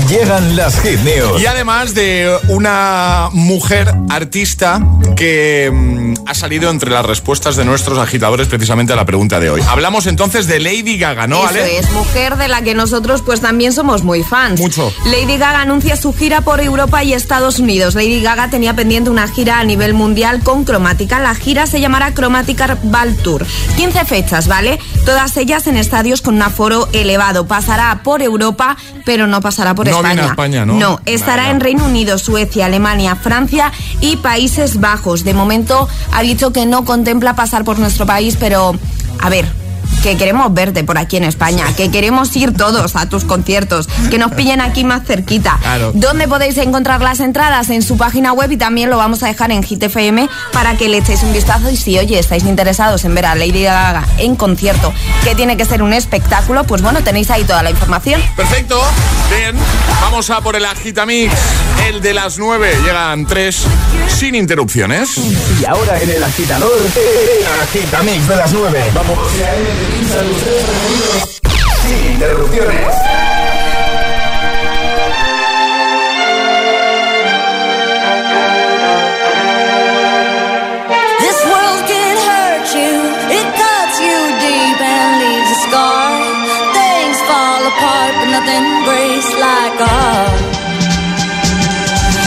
Llegan 0.09 0.55
las 0.55 0.79
hit 0.81 0.99
news. 1.01 1.41
Y 1.41 1.45
además 1.45 1.93
de 1.93 2.35
una 2.47 3.29
mujer 3.31 3.93
artista 4.09 4.81
que 5.15 5.69
mm, 5.71 6.13
ha 6.25 6.33
salido 6.33 6.71
entre 6.71 6.89
las 6.89 7.05
respuestas 7.05 7.55
de 7.55 7.65
nuestros 7.65 7.99
agitadores 7.99 8.47
precisamente 8.47 8.93
a 8.93 8.95
la 8.95 9.05
pregunta 9.05 9.39
de 9.39 9.51
hoy. 9.51 9.61
Hablamos 9.67 10.07
entonces 10.07 10.47
de 10.47 10.59
Lady 10.59 10.97
Gaga, 10.97 11.27
¿no, 11.27 11.39
Eso 11.39 11.49
Ale? 11.49 11.77
es, 11.77 11.91
mujer 11.91 12.37
de 12.37 12.47
la 12.47 12.63
que 12.63 12.73
nosotros 12.73 13.21
pues 13.21 13.41
también 13.41 13.71
somos 13.71 14.03
muy 14.03 14.23
fans. 14.23 14.59
Mucho. 14.59 14.91
Lady 15.05 15.37
Gaga 15.37 15.61
anuncia 15.61 15.95
su 15.95 16.11
gira 16.13 16.41
por 16.41 16.59
Europa 16.59 17.03
y 17.03 17.13
Estados 17.13 17.59
Unidos. 17.59 17.93
Lady 17.93 18.21
Gaga 18.21 18.49
tenía 18.49 18.75
pendiente 18.75 19.09
una 19.11 19.27
gira 19.27 19.59
a 19.59 19.63
nivel 19.63 19.93
mundial 19.93 20.41
con 20.43 20.63
Cromática. 20.63 21.19
La 21.19 21.35
gira 21.35 21.67
se 21.67 21.81
llamará 21.81 22.13
Cromática 22.13 22.77
Ball 22.81 23.15
Tour. 23.17 23.45
15 23.77 24.05
fechas, 24.05 24.47
¿vale? 24.47 24.79
Todas 25.05 25.37
ellas 25.37 25.67
en 25.67 25.77
estadios 25.77 26.21
con 26.21 26.35
un 26.35 26.41
aforo 26.41 26.89
elevado. 26.93 27.47
Pasará 27.47 28.01
por 28.03 28.21
Europa, 28.21 28.75
pero 29.05 29.27
no 29.27 29.38
pasará 29.41 29.75
por 29.75 29.87
No 29.87 29.95
España. 29.97 30.13
viene 30.13 30.27
a 30.27 30.31
España, 30.31 30.65
¿no? 30.65 30.73
No, 30.75 30.99
estará 31.05 31.49
en 31.49 31.59
Reino 31.59 31.85
Unido, 31.85 32.17
Suecia, 32.17 32.65
Alemania, 32.65 33.15
Francia 33.15 33.71
y 34.01 34.17
Países 34.17 34.79
Bajos. 34.79 35.23
De 35.23 35.33
momento 35.33 35.87
ha 36.11 36.21
dicho 36.21 36.51
que 36.51 36.65
no 36.65 36.85
contempla 36.85 37.35
pasar 37.35 37.63
por 37.63 37.79
nuestro 37.79 38.05
país, 38.05 38.37
pero 38.39 38.73
a 39.21 39.29
ver. 39.29 39.68
Que 40.03 40.15
queremos 40.15 40.53
verte 40.53 40.83
por 40.83 40.97
aquí 40.97 41.17
en 41.17 41.25
España, 41.25 41.65
que 41.75 41.91
queremos 41.91 42.35
ir 42.35 42.53
todos 42.53 42.95
a 42.95 43.09
tus 43.09 43.25
conciertos, 43.25 43.87
que 44.09 44.17
nos 44.17 44.31
pillen 44.31 44.61
aquí 44.61 44.83
más 44.83 45.05
cerquita. 45.05 45.57
Claro. 45.61 45.91
¿Dónde 45.93 46.27
podéis 46.27 46.57
encontrar 46.57 47.01
las 47.01 47.19
entradas? 47.19 47.69
En 47.69 47.81
su 47.81 47.97
página 47.97 48.31
web 48.31 48.51
y 48.51 48.57
también 48.57 48.89
lo 48.89 48.97
vamos 48.97 49.23
a 49.23 49.27
dejar 49.27 49.51
en 49.51 49.61
Hit 49.61 49.83
FM 49.83 50.29
para 50.53 50.77
que 50.77 50.87
le 50.87 50.97
echéis 50.97 51.23
un 51.23 51.33
vistazo 51.33 51.69
y 51.69 51.75
si, 51.75 51.97
oye, 51.99 52.17
estáis 52.17 52.45
interesados 52.45 53.03
en 53.05 53.13
ver 53.13 53.25
a 53.25 53.35
Lady 53.35 53.63
Gaga 53.63 54.05
en 54.17 54.35
concierto, 54.35 54.93
que 55.23 55.35
tiene 55.35 55.57
que 55.57 55.65
ser 55.65 55.83
un 55.83 55.93
espectáculo, 55.93 56.63
pues 56.63 56.81
bueno, 56.81 57.03
tenéis 57.03 57.29
ahí 57.29 57.43
toda 57.43 57.61
la 57.61 57.69
información. 57.69 58.21
Perfecto, 58.35 58.81
bien. 59.29 59.55
Vamos 60.01 60.29
a 60.29 60.41
por 60.41 60.55
el 60.55 60.65
Agitamix, 60.65 61.33
el 61.87 62.01
de 62.01 62.13
las 62.13 62.37
9. 62.37 62.77
Llegan 62.83 63.25
tres 63.25 63.63
sin 64.07 64.35
interrupciones. 64.35 65.17
Y 65.61 65.65
ahora 65.65 66.01
en 66.01 66.09
el 66.09 66.23
agitador, 66.23 66.71
el 66.79 67.61
agitamix 67.61 68.27
de 68.27 68.35
las 68.35 68.51
9. 68.53 68.83
Vamos. 68.93 69.17
Sin 71.81 72.01
interrupciones. 72.13 72.95
This 81.23 81.39
world 81.45 81.81
can 81.87 82.15
hurt 82.27 82.67
you, 82.75 82.91
it 83.37 83.47
cuts 83.61 83.95
you 84.03 84.17
deep 84.43 84.79
and 84.81 85.11
leaves 85.21 85.51
a 85.51 85.59
scar. 85.65 86.11
Things 86.75 87.17
fall 87.29 87.61
apart, 87.71 88.13
but 88.19 88.29
nothing 88.35 88.67
breaks 88.87 89.31
like 89.47 89.79
a. 89.79 89.99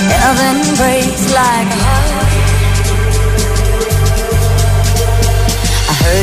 Nothing 0.08 0.60
breaks 0.80 1.24
like 1.34 1.70
a 1.76 1.81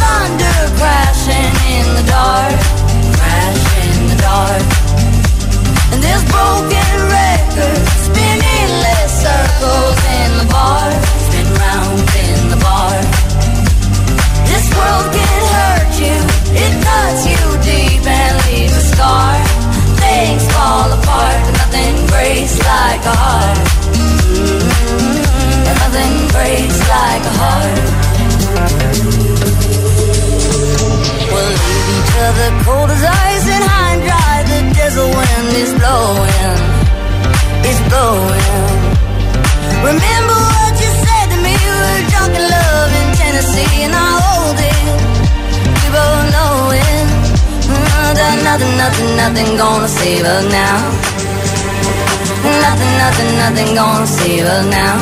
thunder 0.00 0.58
crashing 0.78 1.54
in 1.76 1.86
the 1.98 2.04
dark, 2.06 2.58
crashing 3.18 3.92
in 3.96 4.06
the 4.12 4.18
dark. 4.20 4.64
And 5.92 6.00
this 6.02 6.22
broken 6.30 6.94
record 7.10 7.82
spinning 8.06 8.70
less 8.84 9.10
circles 9.22 9.98
in 10.20 10.30
the 10.40 10.46
bar, 10.50 10.88
spin 11.26 11.48
round 11.58 12.08
in 12.26 12.38
the 12.52 12.60
bar. 12.62 12.96
This 14.50 14.66
world 14.76 15.08
can 15.12 15.42
hurt 15.56 15.92
you, 16.00 16.18
it 16.56 16.72
cuts 16.84 17.22
you 17.26 17.42
deep 17.62 18.04
and 18.06 18.34
leaves 18.46 18.76
a 18.76 18.84
scar. 18.92 19.34
Things 20.02 20.44
fall 20.52 20.90
apart, 20.92 21.38
but 21.46 21.54
nothing 21.62 21.94
breaks 22.12 22.58
like 22.58 23.02
a 23.04 23.16
heart. 23.24 23.58
Mm-hmm. 23.96 24.82
Nothing 25.82 26.14
breaks 26.34 26.78
like 26.88 27.22
a 27.22 27.34
heart 27.40 29.21
the 32.30 32.48
cold 32.62 32.90
as 32.90 33.02
ice 33.02 33.46
and 33.50 33.64
high 33.66 33.92
and 33.94 34.02
dry. 34.06 34.34
The 34.46 34.60
desert 34.78 35.10
wind 35.10 35.50
is 35.58 35.72
blowing, 35.74 36.58
it's 37.66 37.82
blowing. 37.90 38.62
Remember 39.82 40.38
what 40.54 40.72
you 40.78 40.90
said 41.02 41.26
to 41.34 41.38
me? 41.42 41.50
We 41.50 41.74
were 41.82 42.02
drunk 42.14 42.32
in 42.38 42.46
love 42.46 42.90
in 43.00 43.08
Tennessee, 43.18 43.74
and 43.82 43.94
I 43.94 44.08
hold 44.22 44.58
it. 44.70 44.86
We 45.82 45.86
both 45.90 46.24
know 46.34 46.54
it. 46.78 47.06
Mm, 47.66 48.10
that 48.14 48.36
nothing, 48.46 48.74
nothing, 48.78 49.10
nothing 49.18 49.50
gonna 49.58 49.88
save 49.90 50.22
us 50.22 50.44
now. 50.46 50.78
Nothing, 52.62 52.92
nothing, 53.02 53.30
nothing 53.42 53.70
gonna 53.74 54.06
save 54.06 54.44
us 54.46 54.64
now. 54.70 54.94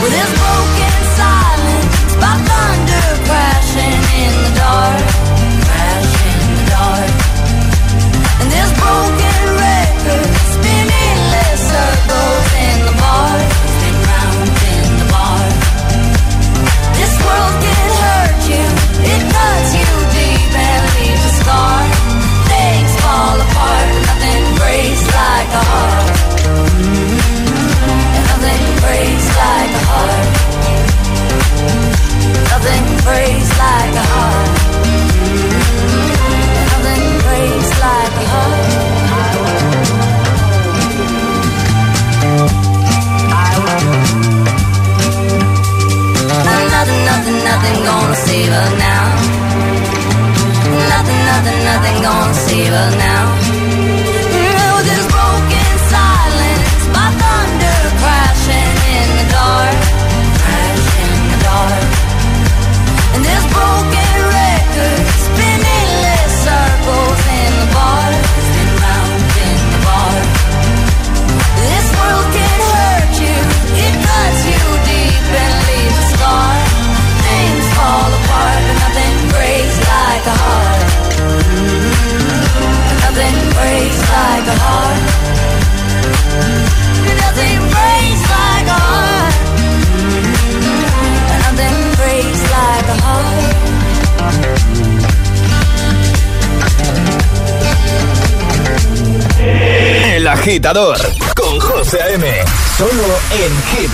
Well, 0.00 0.10
this 0.14 0.30
broken 0.40 0.75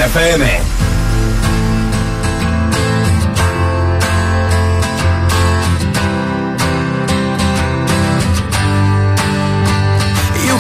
FM. 0.03 0.73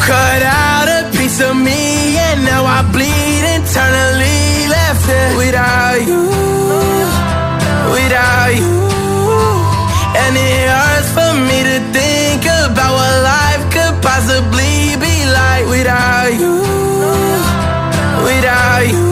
cut 0.06 0.42
out 0.42 0.88
a 0.88 1.16
piece 1.16 1.40
of 1.40 1.54
me 1.54 2.18
and 2.18 2.44
now 2.44 2.64
I 2.64 2.82
bleed 2.94 3.44
internally. 3.54 4.66
Left 4.74 5.06
without 5.36 6.00
you 6.08 6.22
without 7.96 8.50
you. 8.60 8.74
And 10.22 10.32
it 10.36 10.62
hurts 10.74 11.10
for 11.16 11.32
me 11.48 11.58
to 11.70 11.78
think 11.96 12.42
about 12.66 12.92
what 12.98 13.14
life 13.34 13.64
could 13.74 13.94
possibly 14.02 14.96
be 15.04 15.14
like 15.38 15.64
without 15.74 16.30
you 16.40 16.54
without 18.26 18.86
you. 18.90 19.11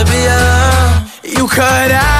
to 0.00 0.10
be 0.10 0.24
alone 0.24 1.04
You 1.22 1.46
cut 1.46 1.90
out 1.90 2.19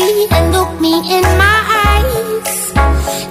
and 0.00 0.52
look 0.52 0.80
me 0.80 0.94
in 1.16 1.22
my 1.22 1.58
eyes. 1.84 2.72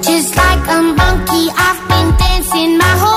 Just 0.05 0.35
like 0.35 0.67
a 0.67 0.81
monkey, 0.81 1.49
I've 1.57 1.81
been 1.89 2.15
dancing 2.17 2.77
my 2.77 2.85
whole 2.85 3.05
life. 3.05 3.10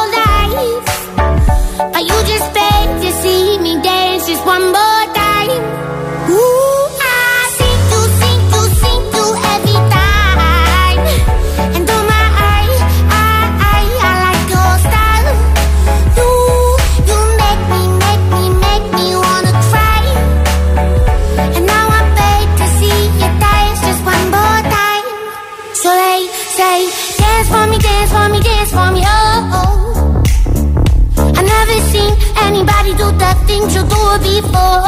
before. 34.18 34.83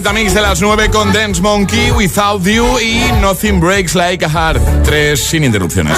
Mix 0.00 0.32
de 0.32 0.40
las 0.40 0.60
9 0.60 0.90
con 0.90 1.12
Dance 1.12 1.42
Monkey, 1.42 1.90
Without 1.90 2.42
You 2.44 2.78
y 2.78 3.00
Nothing 3.20 3.60
Breaks 3.60 3.94
Like 3.94 4.24
a 4.24 4.28
Heart. 4.28 4.84
Tres 4.84 5.20
sin 5.20 5.44
interrupciones. 5.44 5.96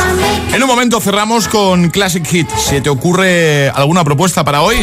En 0.53 0.63
un 0.63 0.69
momento 0.69 1.01
cerramos 1.01 1.47
con 1.49 1.91
Classic 1.91 2.27
Hit. 2.27 2.49
¿Se 2.51 2.81
te 2.81 2.89
ocurre 2.89 3.69
alguna 3.71 4.03
propuesta 4.03 4.43
para 4.43 4.63
hoy? 4.63 4.77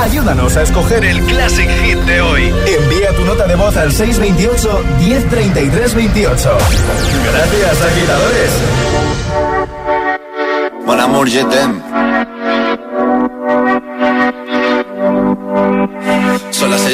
Ayúdanos 0.00 0.56
a 0.56 0.62
escoger 0.62 1.04
el 1.04 1.20
Classic 1.24 1.68
Hit 1.82 1.98
de 2.00 2.20
hoy. 2.20 2.52
Envía 2.66 3.14
tu 3.16 3.24
nota 3.24 3.46
de 3.46 3.56
voz 3.56 3.76
al 3.76 3.92
628 3.92 4.84
1033 5.00 5.94
28. 5.94 6.58
Gracias, 7.32 7.82
agitadores. 7.82 8.50
Bon 10.86 11.00
amour, 11.00 11.28
je 11.28 11.44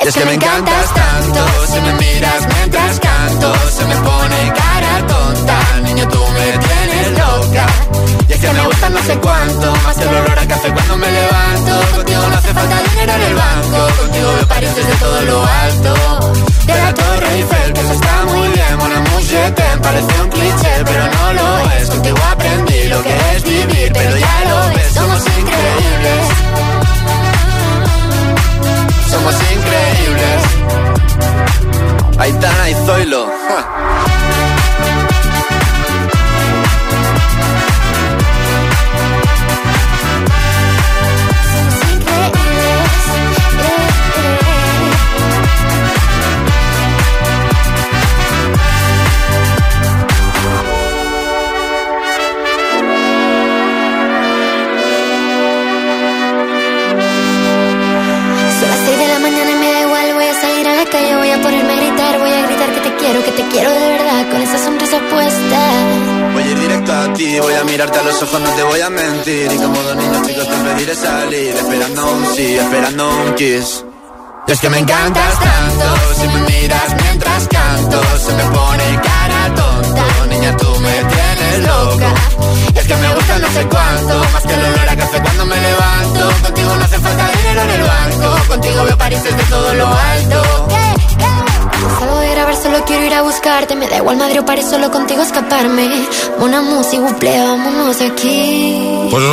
Es 0.00 0.14
que 0.14 0.24
me 0.24 0.34
encantas 0.34 0.94
tanto, 0.94 1.66
si 1.66 1.80
me 1.80 1.92
miras 1.94 2.46
mientras 2.54 3.00
canto, 3.00 3.52
se 3.70 3.84
me 3.84 3.96
pone 3.96 4.17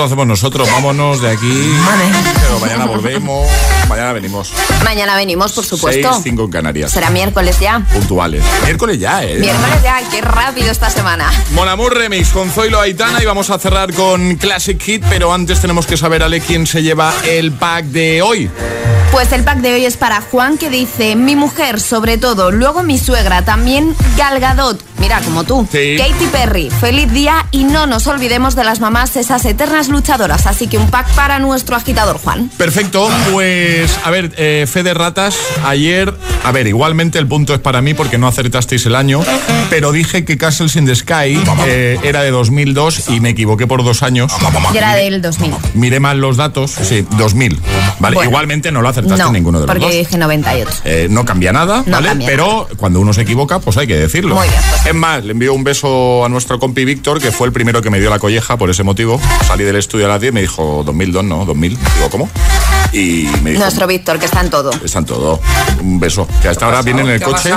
hacemos 0.06 0.28
nosotros, 0.28 0.70
vámonos 0.72 1.22
de 1.22 1.32
aquí. 1.32 1.74
Pero 2.42 2.60
mañana 2.60 2.86
volvemos, 2.86 3.50
mañana 3.90 4.14
venimos. 4.14 4.52
Mañana 4.84 5.16
venimos, 5.16 5.54
por 5.54 5.66
supuesto. 5.66 6.14
6, 6.14 6.24
5 6.24 6.44
en 6.44 6.52
Canarias. 6.52 6.92
Será 6.92 7.10
miércoles 7.10 7.60
ya. 7.60 7.80
Puntuales. 7.94 8.44
Miércoles 8.64 9.00
ya, 9.00 9.24
¿eh? 9.24 9.38
Miércoles 9.40 9.84
ya, 9.84 10.02
qué 10.10 10.22
rápido 10.22 10.72
esta 10.72 10.90
semana. 10.90 11.32
Mon 11.52 11.68
Amour 11.68 11.96
Remix 11.96 12.30
con 12.30 12.50
Zoilo 12.52 12.80
Aitana 12.80 13.22
y 13.22 13.26
vamos 13.26 13.50
a 13.50 13.60
cerrar 13.60 13.94
con 13.94 14.36
Classic 14.36 14.82
Hit, 14.82 15.04
pero 15.10 15.34
antes 15.34 15.60
tenemos 15.62 15.86
que 15.86 15.98
saber, 15.98 16.24
Ale, 16.24 16.42
quién 16.42 16.68
se 16.68 16.84
lleva 16.84 17.14
el 17.26 17.52
pack 17.52 17.86
de 17.86 18.22
hoy. 18.22 18.50
Pues 19.12 19.32
el 19.32 19.44
pack 19.44 19.60
de 19.60 19.74
hoy 19.74 19.86
es 19.86 19.96
para 19.96 20.20
Juan 20.20 20.58
que 20.58 20.70
dice, 20.70 21.16
mi 21.16 21.36
mujer 21.36 21.80
sobre 21.80 22.18
todo, 22.18 22.52
luego 22.52 22.84
mi 22.84 22.98
suegra, 22.98 23.46
también 23.46 23.96
Gal 24.18 24.40
Gadot, 24.40 24.84
mira 25.06 25.22
como 25.22 25.44
tú, 25.44 25.68
Sí. 25.72 25.98
Katy 26.00 26.26
Perry, 26.32 26.72
feliz 26.72 27.12
día 27.12 27.46
y 27.52 27.64
no 27.64 27.86
nos 27.86 28.08
olvidemos 28.08 28.56
de 28.56 28.64
las 28.64 28.80
mamás, 28.80 29.16
esas 29.18 29.46
eternas 29.46 29.88
luchadoras, 29.88 30.48
así 30.48 30.66
que 30.66 30.80
un 30.80 30.90
pack 30.90 31.14
para 31.14 31.38
nuestro 31.38 31.76
agitador 31.76 32.18
Juan. 32.18 32.50
Perfecto, 32.58 33.08
pues 33.32 33.92
a 34.04 34.10
ver, 34.10 34.34
eh, 34.38 34.66
fe 34.68 34.82
de 34.82 34.96
ratas, 34.96 35.36
ayer, 35.64 36.12
a 36.44 36.52
ver, 36.52 36.66
igualmente 36.66 37.20
el 37.20 37.28
punto 37.28 37.54
es 37.54 37.60
para 37.60 37.84
mí 37.84 37.94
porque 37.94 38.18
no 38.18 38.28
acertasteis 38.28 38.84
el 38.88 38.96
año, 38.96 39.22
pero 39.70 39.92
dije 39.92 40.26
que 40.26 40.40
Castles 40.40 40.76
in 40.76 40.88
the 40.88 40.96
Sky 40.96 41.40
eh, 41.68 42.00
era 42.02 42.24
de 42.24 42.32
2002 42.32 43.10
y 43.10 43.20
me 43.20 43.30
equivoqué 43.30 43.68
por 43.68 43.84
dos 43.84 44.02
años. 44.02 44.32
Y 44.74 44.78
era 44.78 44.96
del 44.96 45.22
2000. 45.22 45.54
Miré 45.76 46.00
mal 46.00 46.20
los 46.20 46.36
datos, 46.36 46.72
sí, 46.72 47.06
2000. 47.12 47.60
Vale, 48.00 48.16
Bueno. 48.16 48.32
igualmente 48.32 48.72
no 48.72 48.82
lo 48.82 48.90
acertaste 48.90 49.22
No, 49.24 49.32
ninguno 49.32 49.60
de 49.62 49.68
los 49.68 49.72
porque 49.76 49.86
dos. 49.86 49.96
dije 49.96 50.18
98. 50.18 50.72
Eh, 50.84 51.08
no 51.12 51.26
cambia 51.26 51.54
nada, 51.54 51.84
No 51.86 51.92
¿vale? 51.92 52.08
cambia 52.10 52.28
Pero 52.28 52.68
cuando 52.78 53.00
uno 53.00 53.14
se 53.14 53.22
equivoca, 53.22 53.60
pues 53.60 53.78
hay 53.78 53.86
que 53.86 53.96
decirlo. 53.98 54.34
Muy 54.36 54.48
bien, 54.50 54.60
pues 54.72 54.86
Es 54.96 55.02
más, 55.02 55.26
le 55.26 55.34
envío 55.34 55.54
un 55.54 55.66
beso 55.66 56.24
a 56.24 56.30
nuestro 56.30 56.58
compi 56.58 56.86
Víctor, 56.86 57.20
que 57.20 57.34
fue 57.34 57.48
el 57.48 57.52
primero 57.52 57.82
que 57.82 57.90
me 57.90 58.00
dio 58.00 58.10
la 58.10 58.18
colleja 58.18 58.56
por 58.56 58.70
ese 58.70 58.84
motivo. 58.84 59.20
Salí 59.46 59.66
del 59.66 59.76
estudio 59.76 60.06
a 60.06 60.08
las 60.08 60.22
10 60.22 60.32
y 60.32 60.34
me 60.34 60.40
dijo 60.40 60.84
2002, 60.86 61.22
no, 61.22 61.44
2000. 61.44 61.72
Digo, 61.72 62.10
¿cómo? 62.10 62.30
Y 62.96 63.28
me 63.44 63.52
dijo, 63.52 63.62
Nuestro 63.64 63.88
Víctor, 63.88 64.18
que 64.20 64.26
está 64.26 64.40
en 64.42 64.50
todo. 64.50 64.72
está 64.84 65.00
en 65.00 65.06
todo. 65.06 65.42
Un 65.82 66.00
beso. 66.00 66.26
Que 66.42 66.48
hasta 66.48 66.66
ahora 66.66 66.82
viene 66.82 67.02
en 67.02 67.10
el 67.10 67.20
¿Qué 67.20 67.26
ha 67.26 67.28
coche. 67.28 67.50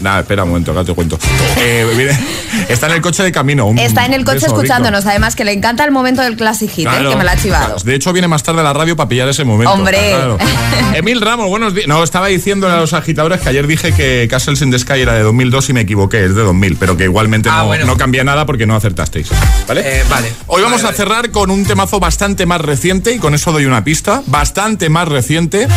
Nada, 0.00 0.20
espera 0.20 0.44
un 0.44 0.50
momento, 0.50 0.70
acá 0.70 0.84
te 0.84 0.94
cuento. 0.94 1.18
Eh, 1.58 1.84
viene- 1.96 2.18
está 2.68 2.86
en 2.86 2.92
el 2.92 3.02
coche 3.02 3.22
de 3.24 3.32
camino. 3.32 3.66
un 3.66 3.78
Está 3.78 4.06
en 4.06 4.12
el 4.14 4.24
coche 4.24 4.34
beso, 4.36 4.46
Víctor. 4.46 4.64
escuchándonos, 4.64 5.06
además 5.06 5.34
que 5.34 5.44
le 5.44 5.52
encanta 5.52 5.84
el 5.84 5.90
momento 5.90 6.22
del 6.22 6.36
Classic 6.36 6.70
Hit, 6.70 6.86
¿eh? 6.86 7.08
Que 7.10 7.16
me 7.16 7.24
lo 7.24 7.30
ha 7.30 7.36
chivado. 7.36 7.76
De 7.84 7.94
hecho, 7.94 8.12
viene 8.12 8.28
más 8.28 8.44
tarde 8.44 8.60
a 8.60 8.62
la 8.64 8.72
radio 8.72 8.94
para 8.96 9.08
pillar 9.08 9.28
ese 9.28 9.42
momento. 9.44 9.72
Hombre. 9.72 10.10
Claro. 10.14 10.38
Emil 10.94 11.20
Ramos, 11.20 11.48
buenos 11.48 11.74
días. 11.74 11.88
No, 11.88 12.02
estaba 12.04 12.28
diciendo 12.28 12.68
a 12.70 12.76
los 12.76 12.92
agitadores 12.92 13.40
que 13.40 13.48
ayer 13.48 13.66
dije 13.66 13.92
que 13.92 14.28
Castles 14.30 14.62
in 14.62 14.70
the 14.70 14.78
Sky 14.78 15.00
era 15.00 15.14
de 15.14 15.22
2002 15.22 15.70
y 15.70 15.72
me 15.72 15.80
equivoqué, 15.80 16.24
es 16.24 16.36
de 16.36 16.42
2000, 16.42 16.76
pero 16.76 16.96
que 16.96 17.04
igualmente 17.04 17.48
Ah, 17.50 17.58
no, 17.62 17.66
bueno. 17.66 17.86
no 17.86 17.96
cambia 17.96 18.22
nada 18.22 18.46
porque 18.46 18.64
no 18.64 18.76
acertasteis. 18.76 19.28
¿Vale? 19.66 19.82
Eh, 19.84 20.04
vale. 20.08 20.32
Hoy 20.46 20.62
vamos 20.62 20.84
a 20.84 20.92
cerrar 20.92 21.30
con 21.32 21.50
un 21.50 21.64
temazo 21.66 21.98
bastante 21.98 22.46
más 22.46 22.60
reciente, 22.60 23.12
y 23.12 23.18
con 23.18 23.34
eso 23.34 23.50
doy 23.50 23.64
una 23.66 23.82
pista, 23.82 24.22
bastante 24.26 24.83
más 24.88 25.08
reciente, 25.08 25.68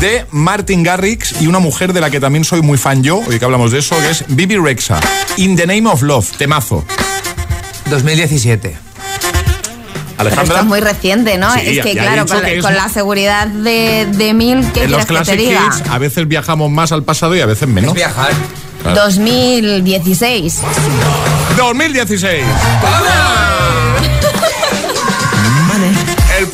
de 0.00 0.26
Martin 0.30 0.82
Garrix 0.82 1.40
y 1.40 1.46
una 1.46 1.58
mujer 1.58 1.92
de 1.92 2.00
la 2.00 2.10
que 2.10 2.20
también 2.20 2.44
soy 2.44 2.62
muy 2.62 2.78
fan 2.78 3.02
yo, 3.02 3.18
hoy 3.26 3.38
que 3.38 3.44
hablamos 3.44 3.70
de 3.72 3.78
eso, 3.78 3.96
que 3.98 4.10
es 4.10 4.24
Bibi 4.28 4.56
Rexa. 4.56 5.00
In 5.36 5.56
the 5.56 5.66
Name 5.66 5.86
of 5.88 6.02
Love, 6.02 6.30
temazo. 6.36 6.84
2017. 7.90 8.76
Pero 10.16 10.28
esto 10.30 10.40
Alejandra. 10.40 10.60
es 10.60 10.66
muy 10.66 10.80
reciente, 10.80 11.38
¿no? 11.38 11.52
Sí, 11.54 11.60
es 11.78 11.84
que, 11.84 11.92
claro, 11.92 12.24
con, 12.26 12.40
que 12.40 12.56
es 12.58 12.62
con 12.62 12.72
mu- 12.72 12.78
la 12.78 12.88
seguridad 12.88 13.46
de, 13.48 14.06
de 14.12 14.32
mil, 14.32 14.64
¿qué 14.72 14.84
en 14.84 14.92
los 14.92 15.00
que 15.00 15.06
te 15.06 15.12
Classic 15.14 15.36
diga? 15.38 15.60
Hits 15.80 15.88
a 15.90 15.98
veces 15.98 16.28
viajamos 16.28 16.70
más 16.70 16.92
al 16.92 17.02
pasado 17.02 17.34
y 17.36 17.40
a 17.40 17.46
veces 17.46 17.68
menos. 17.68 17.92
viajar. 17.94 18.30
Claro. 18.82 19.00
2016. 19.06 20.58
2016. 21.56 22.44
El 22.44 23.83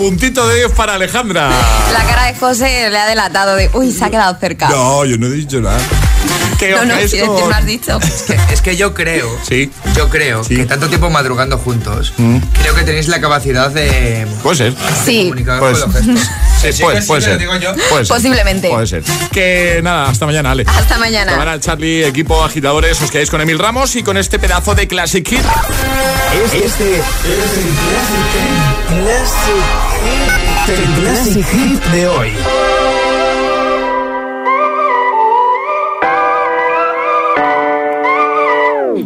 puntito 0.05 0.49
de 0.49 0.57
10 0.61 0.73
para 0.73 0.95
Alejandra. 0.95 1.51
La 1.93 2.03
cara 2.05 2.25
de 2.25 2.35
José 2.35 2.89
le 2.89 2.99
ha 2.99 3.07
delatado 3.07 3.55
de, 3.55 3.69
uy, 3.75 3.93
se 3.93 4.03
ha 4.03 4.09
quedado 4.11 4.35
cerca. 4.41 4.71
No, 4.71 5.05
yo 5.05 5.19
no 5.19 5.27
he 5.27 5.31
dicho 5.31 5.61
nada. 5.61 5.79
Que 6.59 6.71
no, 6.71 6.85
no, 6.87 6.95
lo 6.95 7.55
has 7.55 7.67
dicho. 7.67 7.99
Es 8.03 8.23
que, 8.23 8.39
es 8.55 8.61
que 8.63 8.77
yo 8.77 8.95
creo, 8.95 9.29
Sí. 9.47 9.71
yo 9.95 10.09
creo 10.09 10.43
que 10.43 10.65
tanto 10.67 10.89
tiempo 10.89 11.09
madrugando 11.11 11.59
juntos, 11.59 12.13
creo 12.17 12.75
que 12.75 12.83
tenéis 12.83 13.09
la 13.09 13.21
capacidad 13.21 13.71
de 13.71 14.27
Puede 14.43 14.57
ser. 14.57 14.75
Sí. 15.05 15.25
comunicar 15.29 15.59
Pues- 15.61 15.79
con 15.81 15.93
los 15.93 16.03
gestos. 16.03 16.29
Sí, 16.61 16.75
Sí, 16.75 16.83
puede, 16.83 16.97
que 16.97 17.01
sí, 17.03 17.09
puede 17.09 17.21
que 17.23 17.27
ser. 17.27 17.39
digo 17.39 17.57
yo. 17.57 17.73
Puede 17.89 18.05
ser. 18.05 18.15
Posiblemente. 18.17 18.69
Puede 18.69 18.87
ser. 18.87 19.03
Que 19.33 19.81
nada, 19.83 20.11
hasta 20.11 20.27
mañana, 20.27 20.51
Ale. 20.51 20.67
Hasta 20.69 20.99
mañana. 20.99 21.33
Cámara, 21.33 21.59
Charlie, 21.59 22.05
equipo 22.05 22.45
agitadores, 22.45 23.01
os 23.01 23.11
quedáis 23.11 23.31
con 23.31 23.41
Emil 23.41 23.59
Ramos 23.59 23.97
y 23.97 24.03
con 24.03 24.19
este 24.19 24.39
pedazo 24.39 24.75
de 24.75 24.87
Classic 24.87 25.27
Hit. 25.27 25.41
Este, 26.45 26.67
este 26.67 26.97
es 26.99 26.99
el 27.57 27.71
Classic, 27.81 29.05
Classic, 29.05 29.65
el 30.69 30.95
Classic 31.01 31.47
Hit 31.47 31.85
de 31.93 32.09
hoy. 32.09 32.31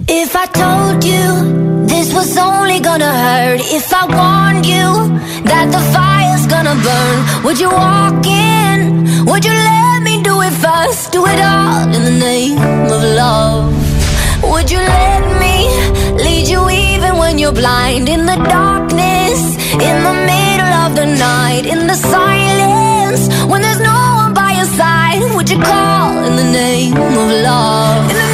If 0.09 0.37
I 0.37 0.47
told 0.47 1.05
you 1.05 1.87
this 1.87 2.13
was 2.13 2.37
only 2.37 2.81
gonna 2.81 3.13
hurt, 3.27 3.61
if 3.61 3.93
I 3.93 4.05
warned 4.19 4.67
you 4.67 4.87
that 5.51 5.67
the 5.71 5.83
fire's 5.95 6.47
gonna 6.47 6.77
burn, 6.87 7.45
would 7.45 7.59
you 7.59 7.71
walk 7.71 8.27
in? 8.27 9.25
Would 9.27 9.45
you 9.45 9.53
let 9.53 10.03
me 10.03 10.23
do 10.23 10.41
it 10.43 10.53
first? 10.53 11.13
Do 11.13 11.25
it 11.27 11.41
all 11.41 11.85
in 11.97 12.03
the 12.05 12.17
name 12.19 12.59
of 12.95 13.03
love. 13.23 13.73
Would 14.51 14.71
you 14.71 14.79
let 14.79 15.23
me 15.43 15.57
lead 16.23 16.47
you 16.49 16.69
even 16.69 17.17
when 17.17 17.39
you're 17.39 17.53
blind? 17.53 18.09
In 18.09 18.27
the 18.27 18.37
darkness, 18.37 19.41
in 19.73 19.97
the 20.09 20.24
the 20.95 21.07
night, 21.07 21.67
in 21.67 21.87
the 21.87 21.95
silence, 21.95 23.29
when 23.51 23.63
there's 23.63 23.81
no 23.81 23.99
one 24.23 24.33
by 24.35 24.53
your 24.53 24.67
side, 24.67 25.21
would 25.35 25.51
you 25.51 25.61
call 25.61 26.25
in 26.25 26.37
the 26.37 26.45
name 26.45 26.95
of 26.95 27.31
love? 27.43 28.34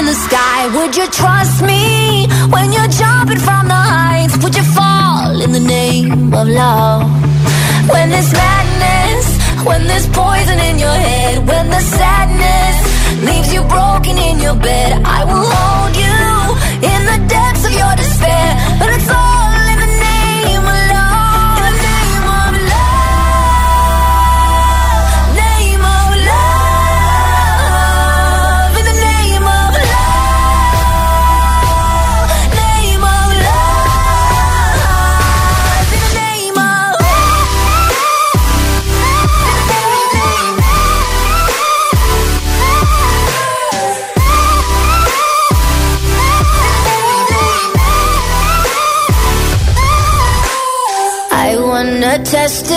In 0.00 0.06
the 0.06 0.20
sky. 0.28 0.60
Would 0.76 0.96
you 0.96 1.06
trust 1.20 1.60
me 1.60 2.26
when 2.54 2.72
you're 2.72 2.92
jumping 3.02 3.42
from 3.48 3.68
the 3.68 3.82
heights? 3.96 4.36
Would 4.42 4.54
you 4.56 4.66
fall 4.78 5.42
in 5.44 5.52
the 5.52 5.60
name 5.60 6.32
of 6.40 6.48
love? 6.48 7.04
When 7.92 8.06
there's 8.08 8.32
madness, 8.32 9.26
when 9.68 9.82
there's 9.88 10.08
poison 10.08 10.58
in 10.68 10.78
your 10.78 10.98
head, 11.08 11.46
when 11.46 11.66
the 11.68 11.82
sadness 11.98 12.76
leaves 13.28 13.52
you 13.52 13.62
broken 13.76 14.16
in 14.16 14.40
your 14.40 14.56
bed, 14.56 15.02
I 15.04 15.19
wanna 52.32 52.69